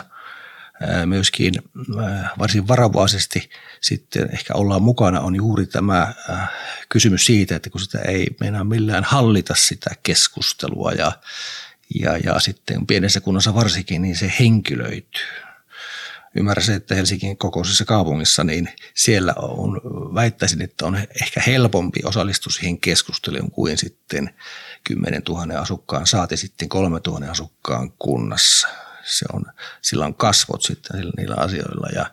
myöskin 1.06 1.54
varsin 2.38 2.68
varovaisesti 2.68 3.50
sitten 3.80 4.28
ehkä 4.32 4.54
ollaan 4.54 4.82
mukana 4.82 5.20
on 5.20 5.36
juuri 5.36 5.66
tämä 5.66 6.14
kysymys 6.88 7.24
siitä, 7.24 7.56
että 7.56 7.70
kun 7.70 7.80
sitä 7.80 7.98
ei 7.98 8.26
meinaa 8.40 8.64
millään 8.64 9.04
hallita 9.04 9.54
sitä 9.54 9.90
keskustelua 10.02 10.92
ja, 10.92 11.12
ja, 12.00 12.16
ja 12.18 12.40
sitten 12.40 12.86
pienessä 12.86 13.20
kunnassa 13.20 13.54
varsinkin, 13.54 14.02
niin 14.02 14.16
se 14.16 14.32
henkilöityy 14.40 15.43
ymmärrän 16.34 16.66
se, 16.66 16.74
että 16.74 16.94
Helsingin 16.94 17.36
kokoisessa 17.36 17.84
kaupungissa, 17.84 18.44
niin 18.44 18.68
siellä 18.94 19.34
on, 19.36 19.80
väittäisin, 20.14 20.62
että 20.62 20.86
on 20.86 20.96
ehkä 20.96 21.40
helpompi 21.46 22.00
osallistua 22.04 22.52
siihen 22.52 22.80
keskusteluun 22.80 23.50
kuin 23.50 23.78
sitten 23.78 24.34
10 24.84 25.22
000 25.28 25.60
asukkaan, 25.60 26.06
saati 26.06 26.36
sitten 26.36 26.68
3 26.68 27.00
000 27.06 27.30
asukkaan 27.30 27.92
kunnassa. 27.92 28.68
Se 29.04 29.26
on, 29.32 29.44
sillä 29.82 30.04
on 30.04 30.14
kasvot 30.14 30.62
sitten 30.62 31.12
niillä 31.16 31.34
asioilla 31.38 31.88
ja 31.94 32.06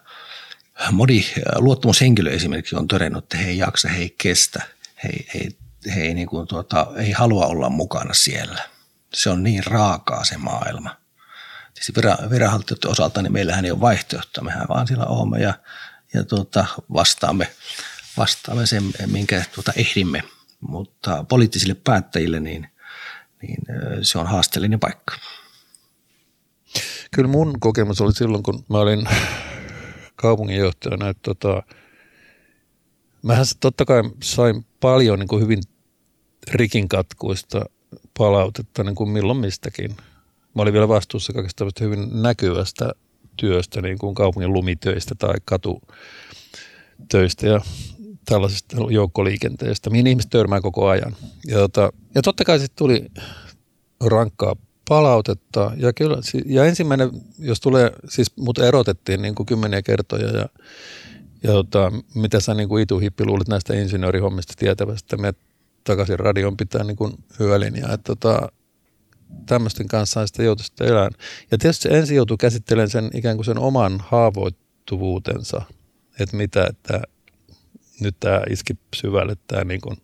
moni 0.91 1.25
luottamushenkilö 1.55 2.31
esimerkiksi 2.31 2.75
on 2.75 2.87
todennut, 2.87 3.23
että 3.23 3.37
he 3.37 3.49
ei 3.49 3.57
jaksa, 3.57 3.89
he 3.89 4.01
ei 4.01 4.15
kestä, 4.17 4.63
he, 5.03 5.09
he, 5.33 5.49
he 5.95 6.01
ei, 6.01 6.13
niin 6.13 6.27
kuin 6.27 6.47
tuota, 6.47 6.87
ei 6.97 7.11
halua 7.11 7.45
olla 7.45 7.69
mukana 7.69 8.13
siellä. 8.13 8.61
Se 9.13 9.29
on 9.29 9.43
niin 9.43 9.65
raakaa 9.65 10.23
se 10.23 10.37
maailma. 10.37 11.00
Tietysti 11.85 12.29
viranhaltijoiden 12.29 12.91
osalta 12.91 13.21
niin 13.21 13.33
meillähän 13.33 13.65
ei 13.65 13.71
ole 13.71 13.81
vaihtoehtoa, 13.81 14.43
mehän 14.43 14.67
vaan 14.69 14.87
siellä 14.87 15.05
olemme 15.05 15.39
ja, 15.39 15.53
ja 16.13 16.23
tuota, 16.23 16.65
vastaamme, 16.93 17.51
vastaamme 18.17 18.65
sen, 18.65 18.83
minkä 19.05 19.43
tuota 19.55 19.73
ehdimme. 19.75 20.23
Mutta 20.59 21.25
poliittisille 21.29 21.73
päättäjille 21.73 22.39
niin, 22.39 22.67
niin 23.41 23.57
se 24.01 24.19
on 24.19 24.27
haasteellinen 24.27 24.79
paikka. 24.79 25.15
Kyllä 27.11 27.29
mun 27.29 27.59
kokemus 27.59 28.01
oli 28.01 28.13
silloin, 28.13 28.43
kun 28.43 28.65
mä 28.69 28.77
olin 28.77 29.07
kaupunginjohtajana, 30.15 31.09
että 31.09 31.33
tota, 31.33 31.63
mähän 33.23 33.45
totta 33.59 33.85
kai 33.85 34.03
sain 34.23 34.65
paljon 34.79 35.19
niin 35.19 35.27
kuin 35.27 35.43
hyvin 35.43 35.63
rikinkatkuista 36.51 37.65
palautetta 38.17 38.83
niin 38.83 38.95
kuin 38.95 39.09
milloin 39.09 39.39
mistäkin. 39.39 39.97
Mä 40.55 40.61
olin 40.61 40.73
vielä 40.73 40.87
vastuussa 40.87 41.33
kaikesta 41.33 41.65
hyvin 41.81 42.21
näkyvästä 42.21 42.91
työstä, 43.37 43.81
niin 43.81 43.97
kuin 43.97 44.15
kaupungin 44.15 44.53
lumitöistä 44.53 45.15
tai 45.15 45.35
katutöistä 45.45 47.47
ja 47.47 47.61
tällaisesta 48.25 48.77
joukkoliikenteestä, 48.89 49.89
mihin 49.89 50.07
ihmiset 50.07 50.29
törmää 50.29 50.61
koko 50.61 50.87
ajan. 50.87 51.15
Ja, 51.47 51.57
tota, 51.57 51.93
ja 52.15 52.21
totta 52.21 52.43
kai 52.43 52.59
sitten 52.59 52.77
tuli 52.77 53.05
rankkaa 54.05 54.55
palautetta. 54.89 55.71
Ja, 55.77 55.93
kyllä, 55.93 56.17
ja 56.45 56.65
ensimmäinen, 56.65 57.09
jos 57.39 57.59
tulee, 57.59 57.91
siis 58.09 58.37
mut 58.37 58.59
erotettiin 58.59 59.21
niin 59.21 59.35
kuin 59.35 59.45
kymmeniä 59.45 59.81
kertoja 59.81 60.27
ja, 60.27 60.49
ja 61.43 61.51
tota, 61.51 61.91
mitä 62.15 62.39
sä 62.39 62.53
niin 62.53 62.69
kuin 62.69 62.83
ituhippi 62.83 63.25
luulit 63.25 63.47
näistä 63.47 63.73
insinöörihommista 63.73 64.53
tietävästä, 64.57 65.05
että 65.05 65.17
me 65.17 65.33
takaisin 65.83 66.19
radion 66.19 66.57
pitää 66.57 66.83
niin 66.83 66.97
kuin 66.97 67.13
hyölinjaa. 67.39 67.93
Että 67.93 68.15
tota, 68.15 68.51
tämmöisten 69.45 69.87
kanssa 69.87 70.27
sitten 70.27 70.45
joutui 70.45 70.65
sitten 70.65 70.87
elämään. 70.87 71.11
Ja 71.51 71.57
tietysti 71.57 71.89
ensin 71.91 72.15
joutuu 72.15 72.37
käsittelemään 72.37 72.89
sen 72.89 73.09
ikään 73.13 73.37
kuin 73.37 73.45
sen 73.45 73.59
oman 73.59 74.03
haavoittuvuutensa, 74.07 75.61
että 76.19 76.37
mitä, 76.37 76.65
että 76.69 77.01
nyt 77.99 78.15
tämä 78.19 78.41
iski 78.49 78.73
syvälle, 78.95 79.35
tämä, 79.47 79.63
niin 79.63 79.81
kuin, 79.81 79.97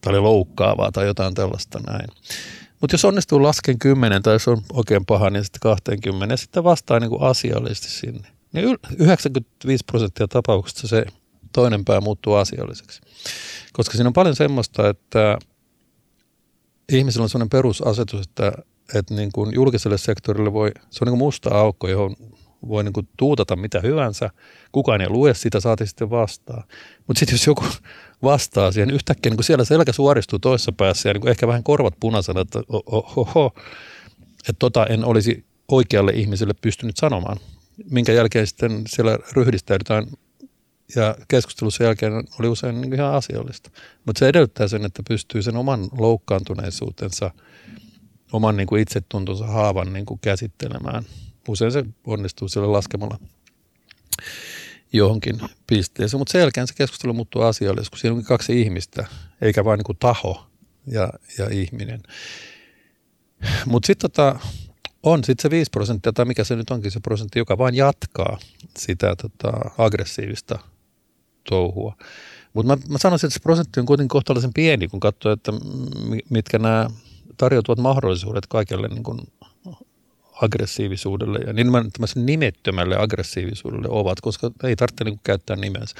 tämä 0.00 0.16
oli 0.16 0.20
loukkaavaa 0.20 0.92
tai 0.92 1.06
jotain 1.06 1.34
tällaista 1.34 1.80
näin. 1.86 2.08
Mutta 2.80 2.94
jos 2.94 3.04
onnistuu 3.04 3.42
lasken 3.42 3.78
10 3.78 4.22
tai 4.22 4.34
jos 4.34 4.48
on 4.48 4.62
oikein 4.72 5.06
paha, 5.06 5.30
niin 5.30 5.44
sitten 5.44 5.60
20 5.60 6.32
ja 6.32 6.36
sitten 6.36 6.64
vastaa 6.64 7.00
niin 7.00 7.10
kuin 7.10 7.22
asiallisesti 7.22 7.90
sinne. 7.90 8.28
Niin 8.52 8.78
95 8.98 9.84
prosenttia 9.84 10.28
tapauksista 10.28 10.88
se 10.88 11.04
toinen 11.52 11.84
pää 11.84 12.00
muuttuu 12.00 12.34
asialliseksi. 12.34 13.00
Koska 13.72 13.96
siinä 13.96 14.08
on 14.08 14.12
paljon 14.12 14.36
semmoista, 14.36 14.88
että 14.88 15.38
ihmisillä 16.92 17.22
on 17.22 17.28
sellainen 17.28 17.50
perusasetus, 17.50 18.26
että, 18.26 18.52
että 18.94 19.14
niin 19.14 19.32
kuin 19.32 19.54
julkiselle 19.54 19.98
sektorille 19.98 20.52
voi, 20.52 20.70
se 20.90 20.98
on 21.04 21.06
niin 21.06 21.18
kuin 21.18 21.18
musta 21.18 21.50
aukko, 21.50 21.88
johon 21.88 22.16
voi 22.68 22.84
niin 22.84 22.92
kuin 22.92 23.08
tuutata 23.16 23.56
mitä 23.56 23.80
hyvänsä. 23.80 24.30
Kukaan 24.72 25.00
ei 25.00 25.08
lue 25.08 25.34
sitä, 25.34 25.60
saati 25.60 25.86
sitten 25.86 26.10
vastaa. 26.10 26.64
Mutta 27.06 27.18
sitten 27.18 27.34
jos 27.34 27.46
joku 27.46 27.64
vastaa 28.22 28.72
siihen, 28.72 28.90
yhtäkkiä 28.90 29.30
niin 29.30 29.36
kuin 29.36 29.44
siellä 29.44 29.64
selkä 29.64 29.92
suoristuu 29.92 30.38
toisessa 30.38 30.72
päässä 30.72 31.08
ja 31.08 31.12
niin 31.12 31.20
kuin 31.20 31.30
ehkä 31.30 31.46
vähän 31.46 31.62
korvat 31.62 31.94
punaisena, 32.00 32.40
että 32.40 32.62
oho, 33.16 33.54
että 34.40 34.58
tota 34.58 34.86
en 34.86 35.04
olisi 35.04 35.44
oikealle 35.68 36.12
ihmiselle 36.14 36.54
pystynyt 36.60 36.96
sanomaan. 36.96 37.36
Minkä 37.90 38.12
jälkeen 38.12 38.46
sitten 38.46 38.82
siellä 38.86 39.18
ryhdistäydytään 39.32 40.06
ja 40.96 41.16
keskustelussa 41.28 41.84
jälkeen 41.84 42.12
oli 42.40 42.48
usein 42.48 42.80
niin 42.80 42.94
ihan 42.94 43.14
asiallista. 43.14 43.70
Mutta 44.06 44.18
se 44.18 44.28
edellyttää 44.28 44.68
sen, 44.68 44.84
että 44.84 45.02
pystyy 45.08 45.42
sen 45.42 45.56
oman 45.56 45.88
loukkaantuneisuutensa, 45.98 47.30
oman 48.32 48.56
niin 48.56 48.66
kuin 48.66 48.82
itsetuntonsa 48.82 49.46
haavan 49.46 49.92
niin 49.92 50.06
kuin 50.06 50.20
käsittelemään. 50.20 51.04
Usein 51.48 51.72
se 51.72 51.84
onnistuu 52.06 52.48
sille 52.48 52.66
laskemalla 52.66 53.18
johonkin 54.92 55.40
pisteeseen, 55.66 56.20
mutta 56.20 56.32
sen 56.32 56.40
jälkeen 56.40 56.66
se 56.66 56.74
keskustelu 56.74 57.12
muuttuu 57.12 57.42
asialliseksi, 57.42 57.90
kun 57.90 57.98
siinä 57.98 58.12
onkin 58.12 58.26
kaksi 58.26 58.60
ihmistä, 58.60 59.06
eikä 59.40 59.64
vain 59.64 59.78
niin 59.78 59.84
kuin 59.84 59.98
taho 59.98 60.46
ja, 60.86 61.12
ja 61.38 61.48
ihminen. 61.50 62.02
Mutta 63.66 63.86
sitten 63.86 64.10
tota, 64.10 64.38
on 65.02 65.24
sitten 65.24 65.42
se 65.42 65.50
5 65.50 65.70
prosenttia, 65.70 66.12
tai 66.12 66.24
mikä 66.24 66.44
se 66.44 66.56
nyt 66.56 66.70
onkin 66.70 66.90
se 66.90 67.00
prosentti, 67.00 67.38
joka 67.38 67.58
vain 67.58 67.74
jatkaa 67.74 68.38
sitä 68.78 69.16
tota, 69.16 69.52
aggressiivista 69.78 70.58
touhua. 71.48 71.96
Mutta 72.52 72.76
mä, 72.76 72.82
mä 72.88 72.98
sanoisin, 72.98 73.26
että 73.26 73.34
se 73.34 73.42
prosentti 73.42 73.80
on 73.80 73.86
kuitenkin 73.86 74.08
kohtalaisen 74.08 74.54
pieni, 74.54 74.88
kun 74.88 75.00
katsoo, 75.00 75.32
että 75.32 75.52
mitkä 76.30 76.58
nämä 76.58 76.90
tarjoutuvat 77.36 77.78
mahdollisuudet 77.78 78.46
kaikelle 78.46 78.88
niin 78.88 79.02
kuin 79.02 79.18
aggressiivisuudelle 80.42 81.38
ja 81.38 81.52
nimenomaan 81.52 81.90
nimettömälle 82.14 82.96
aggressiivisuudelle 82.98 83.88
ovat, 83.90 84.20
koska 84.20 84.50
ei 84.64 84.76
tarvitse 84.76 85.04
niin 85.04 85.20
käyttää 85.24 85.56
nimensä. 85.56 85.94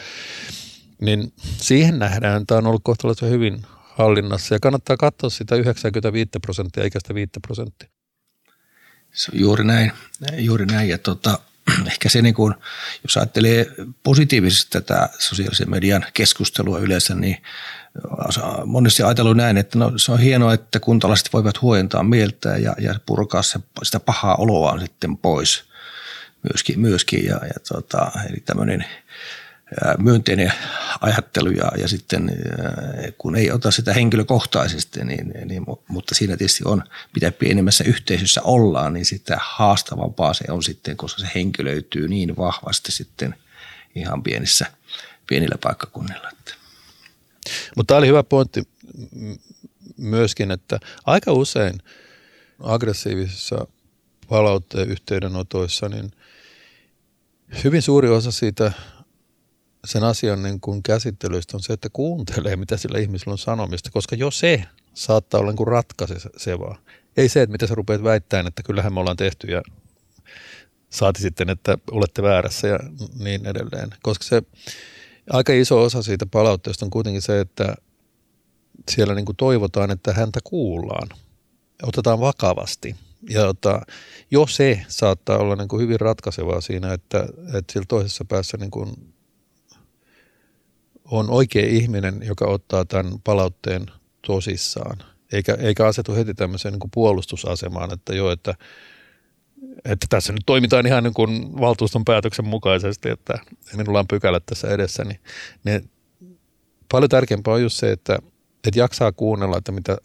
Niin 1.01 1.33
siihen 1.57 1.99
nähdään, 1.99 2.47
tämä 2.47 2.59
on 2.59 2.67
ollut 2.67 2.85
kohtalaisen 2.85 3.31
hyvin 3.31 3.63
hallinnassa 3.95 4.55
ja 4.55 4.61
kannattaa 4.61 4.97
katsoa 4.97 5.31
sitä 5.31 5.57
95 5.57 6.31
prosenttia 6.43 6.83
eikä 6.83 7.01
sitä 7.01 7.15
5 7.15 7.31
prosenttia. 7.47 7.89
Se 9.13 9.31
on 9.35 9.41
juuri 9.41 9.65
näin, 9.65 9.93
juuri 10.39 10.67
näin. 10.67 10.89
Ja 10.89 10.99
tota, 10.99 11.39
ehkä 11.87 12.09
se, 12.09 12.23
niin 12.23 12.35
kuin, 12.35 12.55
jos 13.03 13.17
ajattelee 13.17 13.67
positiivisesti 14.03 14.71
tätä 14.71 15.09
sosiaalisen 15.19 15.71
median 15.71 16.07
keskustelua 16.15 16.79
yleensä, 16.79 17.15
niin 17.15 17.43
monesti 18.65 19.03
ajatellut 19.03 19.37
näin, 19.37 19.57
että 19.57 19.79
no, 19.79 19.93
se 19.97 20.13
on 20.13 20.19
hienoa, 20.19 20.55
että 20.55 20.81
kuntalaiset 20.81 21.33
voivat 21.33 21.63
huojentaa 21.63 22.03
mieltä 22.03 22.49
ja, 22.49 22.75
ja 22.79 22.95
purkaa 23.07 23.43
se, 23.43 23.59
sitä 23.83 24.01
pahaa 24.01 24.35
oloaan 24.35 24.81
sitten 24.81 25.17
pois 25.17 25.65
myöskin. 26.43 26.81
myöskin 26.81 27.25
ja, 27.25 27.41
ja 27.47 27.61
tota, 27.69 28.11
eli 28.31 28.41
tämmöinen 28.41 28.85
myönteinen 29.99 30.53
ajattelu 31.01 31.51
ja, 31.51 31.73
ja 31.79 31.89
sitten 31.89 32.31
kun 33.19 33.37
ei 33.37 33.51
ota 33.51 33.71
sitä 33.71 33.93
henkilökohtaisesti, 33.93 35.05
niin, 35.05 35.33
niin, 35.45 35.65
mutta 35.89 36.15
siinä 36.15 36.37
tietysti 36.37 36.63
on, 36.67 36.85
mitä 37.15 37.33
pienemmässä 37.33 37.85
yhteisössä 37.85 38.43
ollaan, 38.43 38.93
niin 38.93 39.05
sitä 39.05 39.37
haastavampaa 39.41 40.35
se 40.35 40.45
on 40.49 40.63
sitten, 40.63 40.97
koska 40.97 41.21
se 41.21 41.31
henkilöityy 41.35 42.09
niin 42.09 42.37
vahvasti 42.37 42.93
sitten 42.93 43.35
ihan 43.95 44.23
pienissä, 44.23 44.67
pienillä 45.27 45.59
paikkakunnilla. 45.63 46.31
Mutta 47.77 47.93
tämä 47.93 47.99
oli 47.99 48.07
hyvä 48.07 48.23
pointti 48.23 48.69
myöskin, 49.97 50.51
että 50.51 50.81
aika 51.05 51.33
usein 51.33 51.83
aggressiivisissa 52.61 53.67
palautteen 54.29 54.89
yhteydenotoissa, 54.89 55.89
niin 55.89 56.13
hyvin 57.65 57.83
suuri 57.83 58.09
osa 58.09 58.31
siitä 58.31 58.73
sen 59.85 60.05
asian 60.05 60.43
niin 60.43 60.61
kuin 60.61 60.83
käsittelystä 60.83 61.57
on 61.57 61.63
se, 61.63 61.73
että 61.73 61.89
kuuntelee, 61.93 62.57
mitä 62.57 62.77
sillä 62.77 62.99
ihmisellä 62.99 63.33
on 63.33 63.39
sanomista, 63.39 63.91
koska 63.91 64.17
jo 64.17 64.31
se 64.31 64.65
saattaa 64.95 65.41
olla 65.41 65.53
niin 65.53 65.67
ratkaisevaa. 65.67 66.79
Ei 67.17 67.29
se, 67.29 67.43
että 67.43 67.53
mitä 67.53 67.67
sä 67.67 67.75
rupeat 67.75 68.03
väittämään, 68.03 68.47
että 68.47 68.63
kyllähän 68.63 68.93
me 68.93 69.01
ollaan 69.01 69.17
tehty 69.17 69.47
ja 69.47 69.63
saati 70.91 71.21
sitten, 71.21 71.51
että 71.51 71.79
olette 71.91 72.23
väärässä 72.23 72.69
ja 72.69 72.79
niin 73.19 73.47
edelleen. 73.47 73.91
Koska 74.03 74.25
se 74.25 74.43
aika 75.31 75.53
iso 75.53 75.83
osa 75.83 76.03
siitä 76.03 76.27
palautteesta 76.27 76.87
on 76.87 76.91
kuitenkin 76.91 77.23
se, 77.23 77.41
että 77.41 77.75
siellä 78.91 79.15
niin 79.15 79.25
kuin 79.27 79.37
toivotaan, 79.37 79.91
että 79.91 80.13
häntä 80.13 80.41
kuullaan, 80.45 81.09
otetaan 81.83 82.21
vakavasti. 82.21 82.97
Ja 83.31 83.49
ota, 83.49 83.81
jo 84.31 84.47
se 84.47 84.85
saattaa 84.89 85.39
olla 85.39 85.57
niin 85.57 85.69
kuin 85.69 85.83
hyvin 85.83 86.01
ratkaisevaa 86.01 86.61
siinä, 86.61 86.93
että, 86.93 87.27
että 87.55 87.73
sillä 87.73 87.87
toisessa 87.89 88.25
päässä 88.25 88.57
niin 88.57 88.71
kuin 88.71 89.14
on 91.11 91.31
oikea 91.31 91.67
ihminen, 91.67 92.21
joka 92.23 92.47
ottaa 92.47 92.85
tämän 92.85 93.13
palautteen 93.25 93.87
tosissaan, 94.27 94.99
eikä, 95.33 95.55
eikä 95.55 95.87
asetu 95.87 96.15
heti 96.15 96.35
tämmöiseen 96.35 96.73
niin 96.73 96.81
kuin 96.81 96.91
puolustusasemaan, 96.95 97.93
että 97.93 98.15
joo, 98.15 98.31
että, 98.31 98.55
että 99.85 100.07
tässä 100.11 100.33
nyt 100.33 100.43
toimitaan 100.47 100.87
ihan 100.87 101.05
niin 101.05 101.15
kuin 101.15 101.61
valtuuston 101.61 102.05
päätöksen 102.05 102.47
mukaisesti, 102.47 103.09
että 103.09 103.39
minulla 103.77 103.99
on 103.99 104.09
pykälät 104.09 104.47
tässä 104.47 104.69
edessä, 104.69 105.05
niin, 105.05 105.21
niin 105.65 105.91
paljon 106.93 107.09
tärkeämpää 107.09 107.55
on 107.55 107.63
just 107.63 107.77
se, 107.77 107.93
että, 107.93 108.19
että 108.67 108.81
jaksaa 108.81 109.13
kuunnella, 109.13 109.59
että 109.59 109.73
mitä 109.73 109.99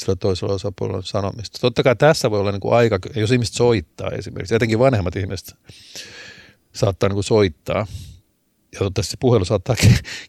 sillä 0.00 0.16
toisella 0.16 0.54
osapuolella 0.54 0.96
on 0.96 1.02
sanomista. 1.02 1.58
Totta 1.60 1.82
kai 1.82 1.96
tässä 1.96 2.30
voi 2.30 2.40
olla 2.40 2.52
niin 2.52 2.60
kuin 2.60 2.74
aika, 2.74 2.98
jos 3.16 3.32
ihmiset 3.32 3.54
soittaa 3.54 4.10
esimerkiksi, 4.10 4.54
etenkin 4.54 4.78
vanhemmat 4.78 5.16
ihmiset 5.16 5.56
saattaa 6.72 7.08
niin 7.08 7.14
kuin 7.14 7.24
soittaa, 7.24 7.86
toivottavasti 8.78 9.10
se 9.10 9.16
puhelu 9.20 9.44
saattaa 9.44 9.76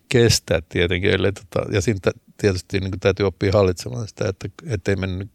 kestää 0.09 0.61
tietenkin, 0.69 1.11
ellei, 1.11 1.31
tota, 1.31 1.71
ja 1.71 1.81
siinä 1.81 1.99
tietysti 2.37 2.79
niin 2.79 2.99
täytyy 2.99 3.25
oppia 3.25 3.51
hallitsemaan 3.53 4.07
sitä, 4.07 4.29
että 4.29 4.49
ettei 4.69 4.95
mennä 4.95 5.25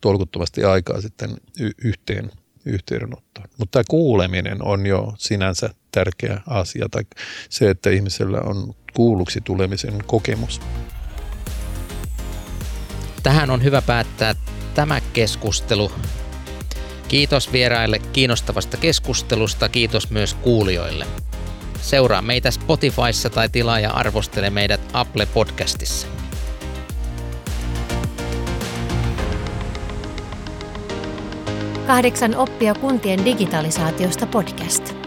tolkuttomasti 0.00 0.64
aikaa 0.64 1.00
sitten 1.00 1.30
yhteen 1.84 2.30
yhteydenottoon. 2.64 3.48
Mutta 3.58 3.72
tämä 3.72 3.84
kuuleminen 3.88 4.62
on 4.62 4.86
jo 4.86 5.14
sinänsä 5.18 5.70
tärkeä 5.92 6.40
asia, 6.46 6.88
tai 6.90 7.02
se, 7.48 7.70
että 7.70 7.90
ihmisellä 7.90 8.40
on 8.40 8.74
kuulluksi 8.94 9.40
tulemisen 9.40 9.98
kokemus. 10.06 10.60
Tähän 13.22 13.50
on 13.50 13.64
hyvä 13.64 13.82
päättää 13.82 14.34
tämä 14.74 15.00
keskustelu. 15.12 15.92
Kiitos 17.10 17.52
vieraille 17.52 17.98
kiinnostavasta 17.98 18.76
keskustelusta, 18.76 19.68
kiitos 19.68 20.10
myös 20.10 20.34
kuulijoille. 20.34 21.06
Seuraa 21.80 22.22
meitä 22.22 22.50
Spotifyssa 22.50 23.30
tai 23.30 23.48
tilaa 23.48 23.80
ja 23.80 23.90
arvostele 23.90 24.50
meidät 24.50 24.80
Apple 24.92 25.26
Podcastissa. 25.26 26.06
Kahdeksan 31.86 32.36
oppia 32.36 32.74
kuntien 32.74 33.24
digitalisaatiosta 33.24 34.26
podcast. 34.26 34.99